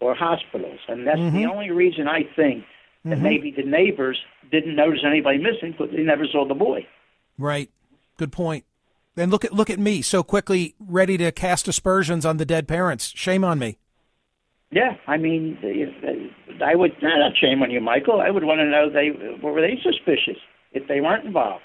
or 0.00 0.14
hospitals, 0.14 0.80
and 0.88 1.06
that's 1.06 1.18
mm-hmm. 1.18 1.36
the 1.36 1.46
only 1.46 1.70
reason 1.70 2.08
I 2.08 2.22
think 2.34 2.64
that 3.04 3.14
mm-hmm. 3.14 3.22
maybe 3.22 3.50
the 3.50 3.64
neighbors 3.64 4.18
didn't 4.50 4.74
notice 4.74 5.00
anybody 5.04 5.38
missing 5.38 5.72
because 5.72 5.94
they 5.94 6.02
never 6.02 6.26
saw 6.26 6.46
the 6.46 6.54
boy. 6.54 6.86
Right. 7.38 7.70
Good 8.16 8.32
point. 8.32 8.64
And 9.16 9.30
look 9.30 9.44
at 9.44 9.52
look 9.52 9.70
at 9.70 9.78
me, 9.78 10.02
so 10.02 10.22
quickly 10.22 10.74
ready 10.78 11.16
to 11.16 11.32
cast 11.32 11.68
aspersions 11.68 12.26
on 12.26 12.36
the 12.36 12.44
dead 12.44 12.68
parents. 12.68 13.12
Shame 13.14 13.44
on 13.44 13.58
me. 13.58 13.78
Yeah, 14.70 14.92
I 15.06 15.16
mean, 15.16 15.58
I 16.64 16.74
would 16.74 16.92
not 17.00 17.32
shame 17.40 17.62
on 17.62 17.70
you, 17.70 17.80
Michael. 17.80 18.20
I 18.20 18.30
would 18.30 18.44
want 18.44 18.58
to 18.58 18.66
know 18.66 18.90
they 18.90 19.10
were 19.42 19.60
they 19.60 19.78
suspicious 19.82 20.40
if 20.72 20.88
they 20.88 21.00
weren't 21.00 21.24
involved. 21.24 21.62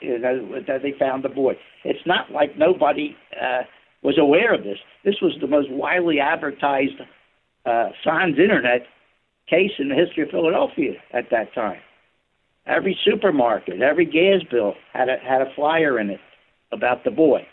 You 0.00 0.18
know 0.18 0.60
that 0.66 0.82
they 0.82 0.92
found 0.98 1.24
the 1.24 1.30
boy. 1.30 1.54
It's 1.84 2.06
not 2.06 2.30
like 2.30 2.58
nobody 2.58 3.16
uh, 3.40 3.62
was 4.02 4.18
aware 4.18 4.54
of 4.54 4.62
this. 4.62 4.78
This 5.04 5.16
was 5.22 5.32
the 5.40 5.46
most 5.46 5.70
widely 5.70 6.20
advertised 6.20 7.00
uh, 7.64 7.88
Sans 8.04 8.38
Internet 8.38 8.82
case 9.48 9.72
in 9.78 9.88
the 9.88 9.94
history 9.94 10.22
of 10.24 10.28
Philadelphia 10.28 10.92
at 11.12 11.30
that 11.30 11.54
time. 11.54 11.80
Every 12.66 12.98
supermarket, 13.04 13.80
every 13.80 14.04
gas 14.04 14.46
bill 14.50 14.74
had 14.92 15.08
a 15.08 15.16
had 15.26 15.40
a 15.40 15.52
flyer 15.56 15.98
in 15.98 16.10
it 16.10 16.20
about 16.72 17.04
the 17.04 17.10
boy. 17.10 17.46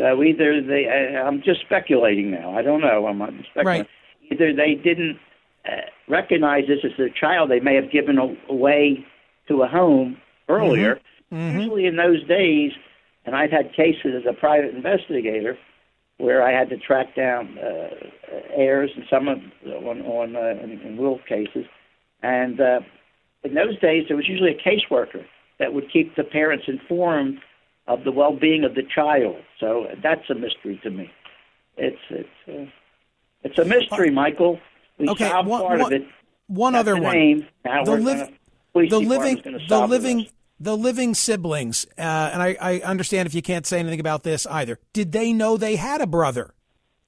So 0.00 0.22
either 0.22 0.62
they, 0.62 0.86
I'm 0.88 1.42
just 1.42 1.60
speculating 1.60 2.30
now. 2.30 2.56
I 2.56 2.62
don't 2.62 2.80
know. 2.80 3.06
I'm 3.06 3.20
speculating. 3.50 3.64
Right. 3.64 3.86
Either 4.32 4.54
they 4.54 4.74
didn't 4.74 5.18
uh, 5.66 5.82
recognize 6.08 6.64
this 6.68 6.78
as 6.84 6.92
their 6.96 7.10
child. 7.10 7.50
They 7.50 7.60
may 7.60 7.74
have 7.74 7.90
given 7.92 8.18
away 8.48 9.04
to 9.48 9.62
a 9.62 9.68
home 9.68 10.16
earlier. 10.48 10.94
Mm-hmm. 10.94 11.36
Mm-hmm. 11.36 11.58
Usually 11.58 11.86
in 11.86 11.96
those 11.96 12.26
days, 12.26 12.72
and 13.26 13.36
I've 13.36 13.50
had 13.50 13.74
cases 13.74 14.12
as 14.16 14.22
a 14.28 14.32
private 14.32 14.74
investigator 14.74 15.58
where 16.16 16.42
I 16.42 16.50
had 16.50 16.70
to 16.70 16.78
track 16.78 17.14
down 17.14 17.58
uh, 17.58 17.88
heirs 18.56 18.90
and 18.96 19.04
some 19.10 19.28
of 19.28 19.38
on, 19.84 20.00
on 20.02 20.34
uh, 20.34 20.62
in, 20.64 20.80
in 20.80 20.96
will 20.96 21.18
cases, 21.28 21.66
and 22.22 22.60
uh, 22.60 22.80
in 23.44 23.54
those 23.54 23.78
days 23.80 24.04
there 24.08 24.16
was 24.16 24.28
usually 24.28 24.56
a 24.56 24.68
caseworker 24.68 25.24
that 25.58 25.72
would 25.74 25.92
keep 25.92 26.16
the 26.16 26.24
parents 26.24 26.64
informed 26.68 27.38
of 27.90 28.04
the 28.04 28.12
well-being 28.12 28.64
of 28.64 28.74
the 28.74 28.82
child. 28.82 29.36
So 29.58 29.86
that's 30.02 30.30
a 30.30 30.34
mystery 30.34 30.80
to 30.84 30.90
me. 30.90 31.10
It's 31.76 31.98
it's 32.08 32.28
uh, 32.48 32.70
it's 33.42 33.58
a 33.58 33.64
mystery, 33.64 34.10
Michael. 34.10 34.60
We 34.98 35.08
okay, 35.08 35.28
solved 35.28 35.48
one, 35.48 35.62
part 35.62 35.80
one, 35.80 35.92
of 35.92 36.00
it. 36.00 36.08
One 36.46 36.72
That's 36.72 36.88
other 36.88 36.94
the 36.94 37.02
one. 37.02 37.46
Now 37.64 37.84
the, 37.84 37.90
we're 37.92 37.98
liv- 37.98 38.30
gonna, 38.74 38.88
the 38.88 38.98
living, 38.98 39.36
the 39.36 39.50
the 39.68 39.86
living, 39.86 40.16
living, 40.18 40.32
the 40.60 40.76
living 40.76 41.14
siblings. 41.14 41.86
Uh, 41.98 42.30
and 42.32 42.42
I, 42.42 42.56
I 42.60 42.80
understand 42.80 43.26
if 43.26 43.34
you 43.34 43.42
can't 43.42 43.66
say 43.66 43.78
anything 43.78 44.00
about 44.00 44.22
this 44.22 44.46
either. 44.46 44.78
Did 44.92 45.12
they 45.12 45.32
know 45.32 45.56
they 45.56 45.76
had 45.76 46.00
a 46.00 46.06
brother? 46.06 46.54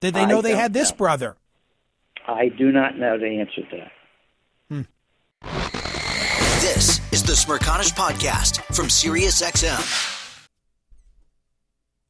Did 0.01 0.15
they 0.15 0.27
know 0.27 0.39
I 0.39 0.43
they 0.43 0.57
had 0.57 0.73
this 0.73 0.91
know. 0.91 0.97
brother? 0.97 1.37
I 2.27 2.49
do 2.49 2.73
not 2.73 2.99
know 2.99 3.19
the 3.19 3.41
answer 3.41 3.63
to 3.71 3.77
that. 3.77 3.93
This 6.61 7.01
is 7.13 7.23
the 7.25 7.33
Smerconish 7.33 7.93
Podcast 7.95 8.63
from 8.75 8.87
SiriusXM. 8.87 10.12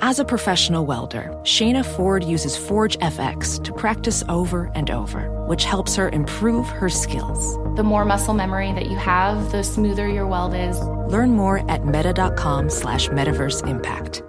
As 0.00 0.20
a 0.20 0.24
professional 0.24 0.86
welder, 0.86 1.30
Shayna 1.42 1.84
Ford 1.84 2.22
uses 2.22 2.56
Forge 2.56 2.96
FX 2.98 3.62
to 3.64 3.72
practice 3.72 4.22
over 4.28 4.70
and 4.76 4.90
over, 4.90 5.44
which 5.46 5.64
helps 5.64 5.96
her 5.96 6.08
improve 6.10 6.68
her 6.68 6.88
skills. 6.88 7.56
The 7.74 7.82
more 7.82 8.04
muscle 8.04 8.32
memory 8.32 8.72
that 8.74 8.86
you 8.86 8.96
have, 8.96 9.50
the 9.50 9.64
smoother 9.64 10.06
your 10.06 10.28
weld 10.28 10.54
is. 10.54 10.80
Learn 11.12 11.32
more 11.32 11.68
at 11.68 11.84
meta.com 11.84 12.70
slash 12.70 13.08
metaverse 13.08 13.66
impact. 13.66 14.22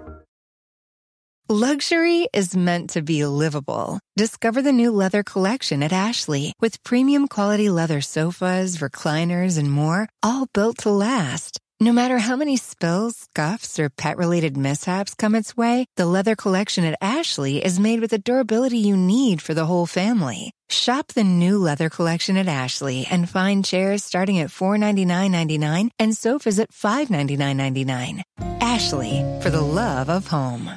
Luxury 1.48 2.26
is 2.34 2.56
meant 2.56 2.90
to 2.90 3.02
be 3.02 3.24
livable. 3.24 4.00
Discover 4.16 4.62
the 4.62 4.72
new 4.72 4.90
leather 4.90 5.22
collection 5.22 5.84
at 5.84 5.92
Ashley 5.92 6.52
with 6.60 6.82
premium 6.82 7.28
quality 7.28 7.70
leather 7.70 8.00
sofas, 8.00 8.78
recliners, 8.78 9.56
and 9.56 9.70
more, 9.70 10.08
all 10.20 10.46
built 10.52 10.78
to 10.78 10.90
last. 10.90 11.59
No 11.82 11.94
matter 11.94 12.18
how 12.18 12.36
many 12.36 12.58
spills, 12.58 13.16
scuffs, 13.16 13.78
or 13.78 13.88
pet 13.88 14.18
related 14.18 14.54
mishaps 14.54 15.14
come 15.14 15.34
its 15.34 15.56
way, 15.56 15.86
the 15.96 16.04
leather 16.04 16.36
collection 16.36 16.84
at 16.84 16.98
Ashley 17.00 17.64
is 17.64 17.80
made 17.80 18.00
with 18.00 18.10
the 18.10 18.18
durability 18.18 18.76
you 18.76 18.98
need 18.98 19.40
for 19.40 19.54
the 19.54 19.64
whole 19.64 19.86
family. 19.86 20.52
Shop 20.68 21.06
the 21.06 21.24
new 21.24 21.56
leather 21.56 21.88
collection 21.88 22.36
at 22.36 22.48
Ashley 22.48 23.06
and 23.10 23.26
find 23.26 23.64
chairs 23.64 24.04
starting 24.04 24.38
at 24.40 24.50
$499.99 24.50 25.88
and 25.98 26.14
sofas 26.14 26.58
at 26.58 26.70
$599.99. 26.70 28.20
Ashley, 28.60 29.24
for 29.40 29.48
the 29.48 29.62
love 29.62 30.10
of 30.10 30.26
home. 30.26 30.76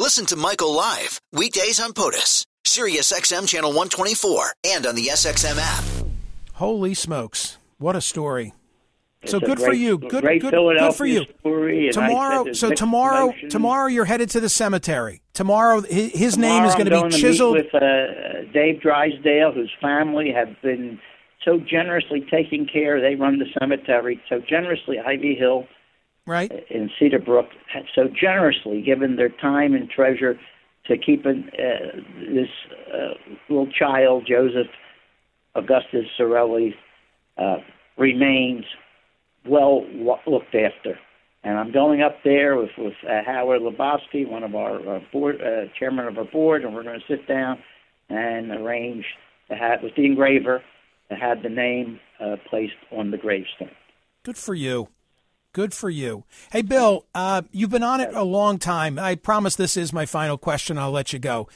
Listen 0.00 0.26
to 0.26 0.34
Michael 0.36 0.74
live 0.74 1.20
weekdays 1.32 1.78
on 1.78 1.92
POTUS, 1.92 2.44
Sirius 2.64 3.12
XM 3.12 3.46
channel 3.46 3.70
124, 3.70 4.52
and 4.64 4.84
on 4.84 4.96
the 4.96 5.10
SXM 5.12 5.56
app. 5.60 5.84
Holy 6.54 6.92
smokes. 6.92 7.58
What 7.78 7.94
a 7.94 8.00
story. 8.00 8.52
So 9.28 9.40
good 9.40 9.60
for 9.60 9.72
you. 9.72 9.98
Good, 9.98 10.22
great 10.22 10.42
good, 10.42 10.52
Philadelphia 10.52 10.90
good 10.90 10.96
for 10.96 11.06
you. 11.06 11.24
story, 11.40 11.90
tomorrow, 11.92 12.52
so 12.52 12.70
tomorrow, 12.70 13.26
mixed 13.28 13.50
tomorrow 13.50 13.86
you're 13.88 14.04
headed 14.04 14.30
to 14.30 14.40
the 14.40 14.48
cemetery. 14.48 15.22
Tomorrow, 15.32 15.82
his, 15.82 16.12
his 16.12 16.38
name 16.38 16.64
is 16.64 16.74
going 16.74 16.88
to 16.88 17.02
be 17.02 17.10
chiseled. 17.10 17.56
with 17.56 17.74
uh, 17.74 18.50
Dave 18.52 18.80
Drysdale, 18.80 19.52
whose 19.52 19.72
family 19.80 20.32
have 20.32 20.48
been 20.62 20.98
so 21.44 21.58
generously 21.58 22.26
taking 22.30 22.66
care. 22.66 23.00
They 23.00 23.14
run 23.14 23.38
the 23.38 23.46
cemetery 23.58 24.20
so 24.28 24.40
generously. 24.40 24.98
Ivy 24.98 25.34
Hill 25.34 25.66
right. 26.26 26.52
in 26.70 26.90
Cedar 26.98 27.18
Brook 27.18 27.46
so 27.94 28.08
generously 28.08 28.82
given 28.82 29.16
their 29.16 29.28
time 29.28 29.74
and 29.74 29.88
treasure 29.88 30.38
to 30.86 30.96
keeping 30.98 31.48
uh, 31.54 32.00
this 32.18 32.48
uh, 32.92 33.14
little 33.48 33.70
child, 33.70 34.24
Joseph 34.28 34.68
Augustus 35.54 36.06
Zarelli, 36.18 36.74
uh, 37.38 37.56
remains 37.96 38.64
well 39.48 39.86
looked 40.26 40.54
after. 40.54 40.98
And 41.44 41.56
I'm 41.56 41.70
going 41.70 42.02
up 42.02 42.16
there 42.24 42.56
with, 42.56 42.70
with 42.76 42.94
uh, 43.08 43.22
Howard 43.24 43.62
Lebowski, 43.62 44.28
one 44.28 44.42
of 44.42 44.54
our 44.56 44.96
uh, 44.96 45.00
board, 45.12 45.40
uh, 45.40 45.72
chairman 45.78 46.06
of 46.06 46.18
our 46.18 46.24
board, 46.24 46.64
and 46.64 46.74
we're 46.74 46.82
going 46.82 46.98
to 46.98 47.06
sit 47.06 47.28
down 47.28 47.58
and 48.08 48.50
arrange 48.50 49.04
to 49.48 49.54
have, 49.54 49.82
with 49.82 49.94
the 49.94 50.04
engraver, 50.04 50.62
to 51.08 51.14
have 51.14 51.42
the 51.42 51.48
name 51.48 52.00
uh, 52.20 52.36
placed 52.50 52.74
on 52.90 53.12
the 53.12 53.16
gravestone. 53.16 53.70
Good 54.24 54.36
for 54.36 54.54
you. 54.54 54.88
Good 55.52 55.72
for 55.72 55.88
you. 55.88 56.24
Hey, 56.50 56.62
Bill, 56.62 57.06
uh, 57.14 57.42
you've 57.52 57.70
been 57.70 57.84
on 57.84 58.00
it 58.00 58.12
a 58.12 58.24
long 58.24 58.58
time. 58.58 58.98
I 58.98 59.14
promise 59.14 59.54
this 59.54 59.76
is 59.76 59.92
my 59.92 60.04
final 60.04 60.36
question. 60.36 60.76
I'll 60.76 60.90
let 60.90 61.12
you 61.12 61.18
go. 61.18 61.48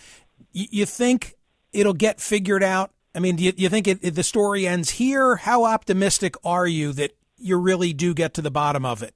Y- 0.54 0.68
you 0.70 0.86
think 0.86 1.34
it'll 1.72 1.94
get 1.94 2.20
figured 2.20 2.62
out? 2.62 2.92
I 3.14 3.18
mean, 3.18 3.36
do 3.36 3.44
you, 3.44 3.52
you 3.56 3.68
think 3.68 3.88
it, 3.88 3.98
it, 4.02 4.14
the 4.14 4.22
story 4.22 4.66
ends 4.66 4.90
here? 4.90 5.36
How 5.36 5.64
optimistic 5.64 6.36
are 6.44 6.66
you 6.66 6.92
that 6.92 7.12
you 7.40 7.56
really 7.56 7.92
do 7.92 8.14
get 8.14 8.34
to 8.34 8.42
the 8.42 8.50
bottom 8.50 8.84
of 8.84 9.02
it? 9.02 9.14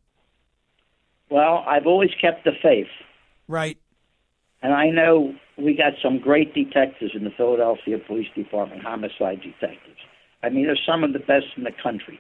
Well, 1.31 1.65
I've 1.67 1.87
always 1.87 2.11
kept 2.21 2.45
the 2.45 2.53
faith. 2.63 2.89
Right. 3.49 3.79
And 4.63 4.73
I 4.73 4.89
know 4.89 5.35
we 5.59 5.77
got 5.77 5.93
some 6.03 6.19
great 6.19 6.55
detectives 6.55 7.13
in 7.15 7.25
the 7.25 7.31
Philadelphia 7.31 7.99
Police 7.99 8.29
Department, 8.35 8.83
homicide 8.83 9.41
detectives. 9.43 9.99
I 10.43 10.49
mean, 10.49 10.67
they're 10.67 10.79
some 10.87 11.05
of 11.05 11.13
the 11.13 11.19
best 11.19 11.47
in 11.57 11.65
the 11.65 11.73
country. 11.83 12.19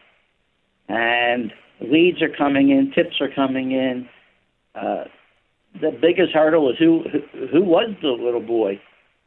And 0.89 1.53
leads 1.81 2.23
are 2.23 2.29
coming 2.29 2.71
in, 2.71 2.93
tips 2.95 3.21
are 3.21 3.31
coming 3.35 3.73
in. 3.73 4.09
Uh, 4.75 5.05
the 5.81 5.91
biggest 5.91 6.33
hurdle 6.33 6.71
is 6.71 6.77
who, 6.79 7.05
who 7.11 7.47
who 7.49 7.63
was 7.63 7.95
the 8.01 8.09
little 8.09 8.41
boy? 8.41 8.81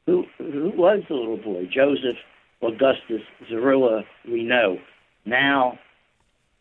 Who 0.05 0.25
who 0.37 0.71
was 0.75 1.01
the 1.09 1.15
little 1.15 1.37
boy? 1.37 1.65
Joseph 1.65 2.17
Augustus 2.61 3.21
Zarelli. 3.51 4.03
We 4.29 4.43
know 4.43 4.77
now. 5.25 5.79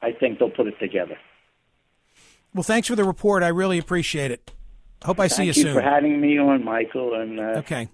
I 0.06 0.12
think 0.12 0.38
they'll 0.38 0.50
put 0.50 0.68
it 0.68 0.78
together. 0.78 1.18
Well, 2.54 2.62
thanks 2.62 2.86
for 2.86 2.94
the 2.94 3.04
report. 3.04 3.42
I 3.42 3.48
really 3.48 3.78
appreciate 3.78 4.30
it. 4.30 4.52
Hope 5.04 5.18
I 5.18 5.28
Thank 5.28 5.32
see 5.32 5.42
you, 5.42 5.46
you 5.48 5.52
soon. 5.52 5.74
for 5.74 5.82
having 5.82 6.20
me 6.20 6.38
on, 6.38 6.64
Michael. 6.64 7.14
And 7.14 7.40
uh, 7.40 7.58
okay, 7.58 7.88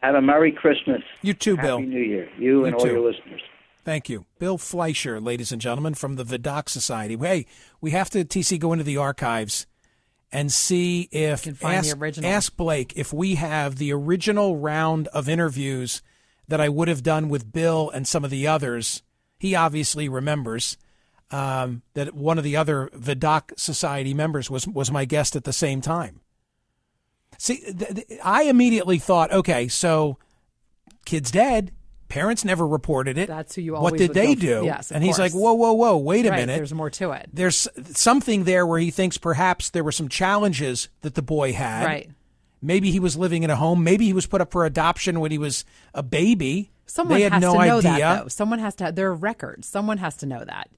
have 0.00 0.14
a 0.14 0.22
Merry 0.22 0.52
Christmas. 0.52 1.02
You 1.22 1.34
too, 1.34 1.56
Happy 1.56 1.66
Bill. 1.66 1.80
New 1.80 2.00
Year. 2.00 2.28
You, 2.38 2.64
and 2.64 2.74
all 2.76 2.86
your 2.86 3.00
listeners. 3.00 3.42
Thank 3.84 4.08
you. 4.08 4.24
Bill 4.38 4.58
Fleisher, 4.58 5.20
ladies 5.20 5.52
and 5.52 5.60
gentlemen, 5.60 5.94
from 5.94 6.16
the 6.16 6.24
Vidocq 6.24 6.68
Society. 6.68 7.16
Hey, 7.16 7.46
we 7.80 7.90
have 7.90 8.10
to, 8.10 8.24
TC, 8.24 8.58
go 8.58 8.72
into 8.72 8.84
the 8.84 8.96
archives 8.96 9.66
and 10.32 10.50
see 10.50 11.08
if, 11.12 11.42
can 11.42 11.54
find 11.54 11.84
the 11.84 11.90
ask, 11.90 11.96
original. 11.96 12.30
ask 12.30 12.56
Blake 12.56 12.92
if 12.96 13.12
we 13.12 13.36
have 13.36 13.76
the 13.76 13.92
original 13.92 14.56
round 14.56 15.08
of 15.08 15.28
interviews 15.28 16.02
that 16.48 16.60
I 16.60 16.68
would 16.68 16.88
have 16.88 17.02
done 17.02 17.28
with 17.28 17.52
Bill 17.52 17.90
and 17.90 18.08
some 18.08 18.24
of 18.24 18.30
the 18.30 18.46
others. 18.46 19.02
He 19.38 19.54
obviously 19.54 20.08
remembers 20.08 20.76
um, 21.30 21.82
that 21.94 22.14
one 22.14 22.38
of 22.38 22.44
the 22.44 22.56
other 22.56 22.90
Vidocq 22.94 23.58
Society 23.58 24.14
members 24.14 24.50
was, 24.50 24.66
was 24.66 24.90
my 24.90 25.04
guest 25.04 25.36
at 25.36 25.44
the 25.44 25.52
same 25.52 25.80
time. 25.80 26.20
See, 27.38 27.56
th- 27.56 27.94
th- 27.94 28.20
I 28.24 28.44
immediately 28.44 28.98
thought, 28.98 29.32
okay, 29.32 29.68
so 29.68 30.18
kid's 31.04 31.30
dead. 31.30 31.72
Parents 32.08 32.44
never 32.44 32.66
reported 32.66 33.18
it. 33.18 33.26
That's 33.26 33.56
who 33.56 33.62
you 33.62 33.74
What 33.74 33.96
did 33.98 34.14
they 34.14 34.36
do? 34.36 34.62
Yes, 34.64 34.92
and 34.92 35.02
he's 35.02 35.18
like, 35.18 35.32
whoa, 35.32 35.54
whoa, 35.54 35.72
whoa, 35.72 35.96
wait 35.96 36.24
a 36.24 36.30
Right, 36.30 36.36
minute. 36.36 36.56
There's 36.56 36.72
more 36.72 36.90
to 36.90 37.10
it. 37.10 37.28
There's 37.32 37.66
something 37.94 38.44
there 38.44 38.64
where 38.64 38.78
he 38.78 38.92
thinks 38.92 39.18
perhaps 39.18 39.70
there 39.70 39.82
were 39.82 39.90
some 39.92 40.08
challenges 40.08 40.88
that 41.00 41.16
the 41.16 41.22
boy 41.22 41.52
had. 41.52 41.84
Right. 41.84 42.10
Maybe 42.62 42.92
he 42.92 43.00
was 43.00 43.16
living 43.16 43.42
in 43.42 43.50
a 43.50 43.56
home. 43.56 43.82
Maybe 43.82 44.06
he 44.06 44.12
was 44.12 44.26
put 44.26 44.40
up 44.40 44.52
for 44.52 44.64
adoption 44.64 45.18
when 45.18 45.32
he 45.32 45.38
was 45.38 45.64
a 45.94 46.02
baby. 46.02 46.70
Someone 46.86 47.18
they 47.18 47.24
had 47.24 47.32
has 47.32 47.42
no 47.42 47.52
to 47.54 47.58
know 47.66 47.78
idea. 47.78 47.90
that, 47.90 48.22
though. 48.22 48.28
Someone 48.28 48.60
has 48.60 48.76
to. 48.76 48.84
Have, 48.84 48.94
there 48.94 49.08
are 49.08 49.14
records. 49.14 49.66
Someone 49.68 49.98
has 49.98 50.16
to 50.18 50.26
know 50.26 50.44
that. 50.44 50.70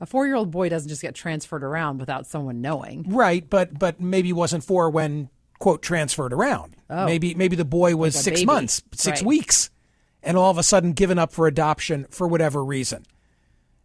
A 0.00 0.06
four-year-old 0.06 0.50
boy 0.50 0.68
doesn't 0.70 0.88
just 0.88 1.02
get 1.02 1.14
transferred 1.14 1.62
around 1.62 1.98
without 1.98 2.26
someone 2.26 2.60
knowing. 2.60 3.04
Right, 3.08 3.48
but 3.48 3.78
but 3.78 4.00
maybe 4.00 4.32
wasn't 4.32 4.64
four 4.64 4.88
when 4.90 5.28
quote 5.58 5.82
transferred 5.82 6.32
around. 6.32 6.76
Oh. 6.88 7.04
Maybe 7.04 7.34
maybe 7.34 7.54
the 7.56 7.64
boy 7.66 7.96
was 7.96 8.14
Like 8.16 8.24
six 8.24 8.40
baby. 8.40 8.46
months, 8.46 8.82
six 8.94 9.20
Right. 9.20 9.26
weeks, 9.26 9.70
and 10.22 10.36
all 10.38 10.50
of 10.50 10.56
a 10.58 10.62
sudden 10.62 10.92
given 10.94 11.18
up 11.18 11.32
for 11.32 11.46
adoption 11.46 12.06
for 12.10 12.26
whatever 12.26 12.64
reason. 12.64 13.04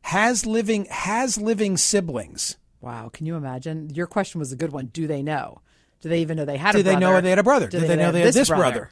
Has 0.04 0.46
living 0.46 0.86
has 0.86 1.38
living 1.38 1.76
siblings. 1.78 2.58
Wow, 2.80 3.10
can 3.12 3.26
you 3.26 3.36
imagine? 3.36 3.90
Your 3.94 4.08
question 4.08 4.40
was 4.40 4.52
a 4.52 4.56
good 4.56 4.72
one. 4.72 4.86
Do 4.88 5.08
they 5.08 5.22
know? 5.24 5.62
Do 6.02 6.10
they 6.10 6.22
even 6.22 6.38
know 6.38 6.46
they 6.46 6.58
had 6.58 6.74
Did 6.74 6.82
a 6.82 6.84
they 6.84 6.92
brother? 6.96 7.16
know 7.16 7.22
they 7.22 7.30
had 7.32 7.40
a 7.40 7.44
brother? 7.44 7.68
Do 7.68 7.80
Did 7.80 7.90
they 7.90 7.96
know 7.96 8.12
they 8.12 8.22
had 8.22 8.34
this 8.34 8.48
brother? 8.50 8.92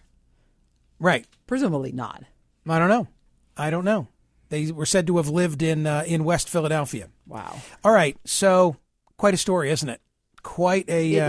Right. 1.00 1.26
Presumably 1.48 1.92
not. 1.92 2.24
I 2.68 2.80
don't 2.80 2.90
know. 2.90 3.08
I 3.56 3.70
don't 3.70 3.86
know. 3.86 4.08
They 4.54 4.72
were 4.72 4.86
said 4.86 5.08
to 5.08 5.18
have 5.18 5.30
lived 5.30 5.64
in 5.64 5.88
uh, 5.88 6.04
in 6.06 6.24
West 6.24 6.48
Philadelphia. 6.48 7.10
Wow. 7.26 7.60
All 7.84 7.92
right, 7.92 8.16
so 8.24 8.76
quite 9.18 9.34
a 9.34 9.38
story, 9.38 9.72
isn't 9.72 9.90
it? 9.90 10.00
Quite 10.44 10.88
a 10.90 11.16
It 11.16 11.20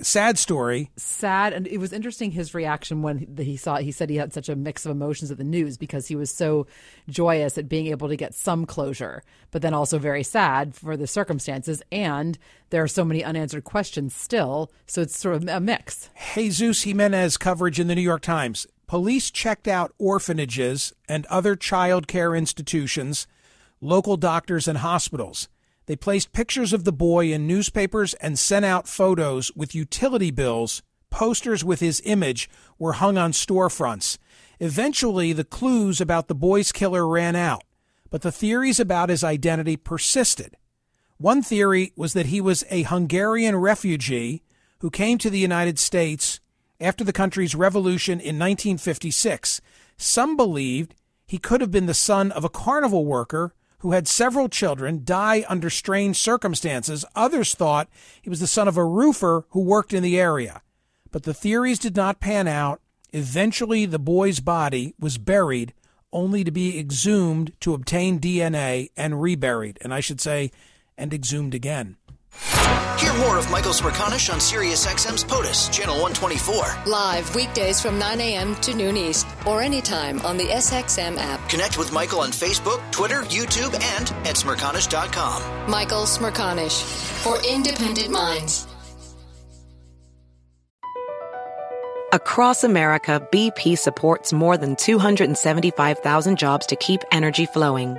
uh, 0.00 0.02
sad 0.02 0.36
story. 0.36 0.90
sad 0.96 1.52
and 1.52 1.68
it 1.68 1.78
was 1.78 1.92
interesting 1.92 2.32
his 2.32 2.54
reaction 2.54 3.02
when 3.02 3.18
he 3.18 3.44
he 3.44 3.56
saw 3.56 3.76
he 3.76 3.92
said 3.92 4.10
he 4.10 4.16
had 4.16 4.32
such 4.32 4.48
a 4.48 4.56
mix 4.56 4.84
of 4.84 4.90
emotions 4.90 5.30
at 5.30 5.38
the 5.38 5.44
news 5.44 5.76
because 5.76 6.08
he 6.08 6.16
was 6.16 6.30
so 6.30 6.66
joyous 7.08 7.56
at 7.56 7.68
being 7.68 7.86
able 7.86 8.08
to 8.08 8.16
get 8.16 8.34
some 8.34 8.64
closure 8.64 9.22
but 9.50 9.60
then 9.62 9.74
also 9.74 9.98
very 9.98 10.22
sad 10.24 10.74
for 10.74 10.96
the 10.96 11.06
circumstances 11.06 11.82
and 11.92 12.38
there 12.70 12.82
are 12.82 12.88
so 12.88 13.04
many 13.04 13.22
unanswered 13.22 13.62
questions 13.62 14.14
still 14.14 14.72
so 14.86 15.02
it's 15.02 15.18
sort 15.18 15.36
of 15.36 15.46
a 15.46 15.60
mix 15.60 16.08
Jesus 16.34 16.82
Jimenez 16.82 17.36
coverage 17.36 17.78
in 17.78 17.88
the 17.88 17.94
New 17.94 18.00
York 18.00 18.22
Times. 18.22 18.66
Police 18.86 19.30
checked 19.30 19.66
out 19.66 19.94
orphanages 19.98 20.92
and 21.08 21.26
other 21.26 21.56
child 21.56 22.06
care 22.06 22.34
institutions, 22.34 23.26
local 23.80 24.16
doctors, 24.16 24.68
and 24.68 24.78
hospitals. 24.78 25.48
They 25.86 25.96
placed 25.96 26.32
pictures 26.32 26.72
of 26.72 26.84
the 26.84 26.92
boy 26.92 27.32
in 27.32 27.46
newspapers 27.46 28.14
and 28.14 28.38
sent 28.38 28.64
out 28.64 28.86
photos 28.86 29.50
with 29.56 29.74
utility 29.74 30.30
bills. 30.30 30.82
Posters 31.10 31.64
with 31.64 31.80
his 31.80 32.00
image 32.04 32.48
were 32.78 32.94
hung 32.94 33.18
on 33.18 33.32
storefronts. 33.32 34.18
Eventually, 34.60 35.32
the 35.32 35.44
clues 35.44 36.00
about 36.00 36.28
the 36.28 36.34
boy's 36.34 36.70
killer 36.70 37.06
ran 37.06 37.34
out, 37.34 37.64
but 38.10 38.22
the 38.22 38.32
theories 38.32 38.78
about 38.78 39.08
his 39.08 39.24
identity 39.24 39.76
persisted. 39.76 40.56
One 41.18 41.42
theory 41.42 41.92
was 41.96 42.12
that 42.14 42.26
he 42.26 42.40
was 42.40 42.64
a 42.70 42.82
Hungarian 42.82 43.56
refugee 43.56 44.42
who 44.78 44.90
came 44.90 45.18
to 45.18 45.30
the 45.30 45.38
United 45.38 45.78
States 45.78 46.40
after 46.82 47.04
the 47.04 47.12
country's 47.12 47.54
revolution 47.54 48.14
in 48.14 48.38
1956. 48.38 49.60
Some 49.96 50.36
believed 50.36 50.94
he 51.26 51.38
could 51.38 51.60
have 51.60 51.70
been 51.70 51.86
the 51.86 51.94
son 51.94 52.32
of 52.32 52.44
a 52.44 52.50
carnival 52.50 53.06
worker 53.06 53.54
who 53.78 53.92
had 53.92 54.06
several 54.06 54.48
children 54.48 55.02
die 55.04 55.44
under 55.48 55.70
strange 55.70 56.16
circumstances. 56.16 57.04
Others 57.16 57.54
thought 57.54 57.88
he 58.20 58.30
was 58.30 58.40
the 58.40 58.46
son 58.46 58.68
of 58.68 58.76
a 58.76 58.84
roofer 58.84 59.46
who 59.50 59.60
worked 59.60 59.92
in 59.92 60.02
the 60.02 60.20
area. 60.20 60.62
But 61.10 61.24
the 61.24 61.34
theories 61.34 61.78
did 61.78 61.96
not 61.96 62.20
pan 62.20 62.46
out. 62.46 62.80
Eventually, 63.12 63.86
the 63.86 63.98
boy's 63.98 64.40
body 64.40 64.94
was 64.98 65.18
buried 65.18 65.74
only 66.12 66.44
to 66.44 66.50
be 66.50 66.78
exhumed 66.78 67.52
to 67.60 67.74
obtain 67.74 68.20
DNA 68.20 68.90
and 68.96 69.20
reburied. 69.20 69.78
And 69.82 69.92
I 69.92 70.00
should 70.00 70.20
say, 70.20 70.52
and 70.96 71.12
exhumed 71.12 71.54
again. 71.54 71.96
Hear 72.98 73.12
more 73.14 73.36
of 73.38 73.50
Michael 73.50 73.72
Smerconish 73.72 74.32
on 74.32 74.38
SiriusXM's 74.38 75.24
POTUS, 75.24 75.70
Channel 75.70 75.94
124. 76.00 76.84
Live 76.86 77.34
weekdays 77.34 77.80
from 77.80 77.98
9 77.98 78.20
a.m. 78.20 78.54
to 78.56 78.74
noon 78.74 78.96
East 78.96 79.26
or 79.46 79.60
anytime 79.60 80.20
on 80.20 80.36
the 80.36 80.44
SXM 80.44 81.18
app. 81.18 81.46
Connect 81.48 81.78
with 81.78 81.92
Michael 81.92 82.20
on 82.20 82.30
Facebook, 82.30 82.80
Twitter, 82.92 83.22
YouTube, 83.22 83.74
and 83.74 84.10
at 84.26 84.36
Smerconish.com. 84.36 85.70
Michael 85.70 86.04
Smerconish 86.04 86.82
for 87.22 87.38
independent 87.46 88.10
minds. 88.10 88.66
Across 92.12 92.64
America, 92.64 93.26
BP 93.32 93.78
supports 93.78 94.32
more 94.34 94.58
than 94.58 94.76
275,000 94.76 96.38
jobs 96.38 96.66
to 96.66 96.76
keep 96.76 97.02
energy 97.10 97.46
flowing. 97.46 97.98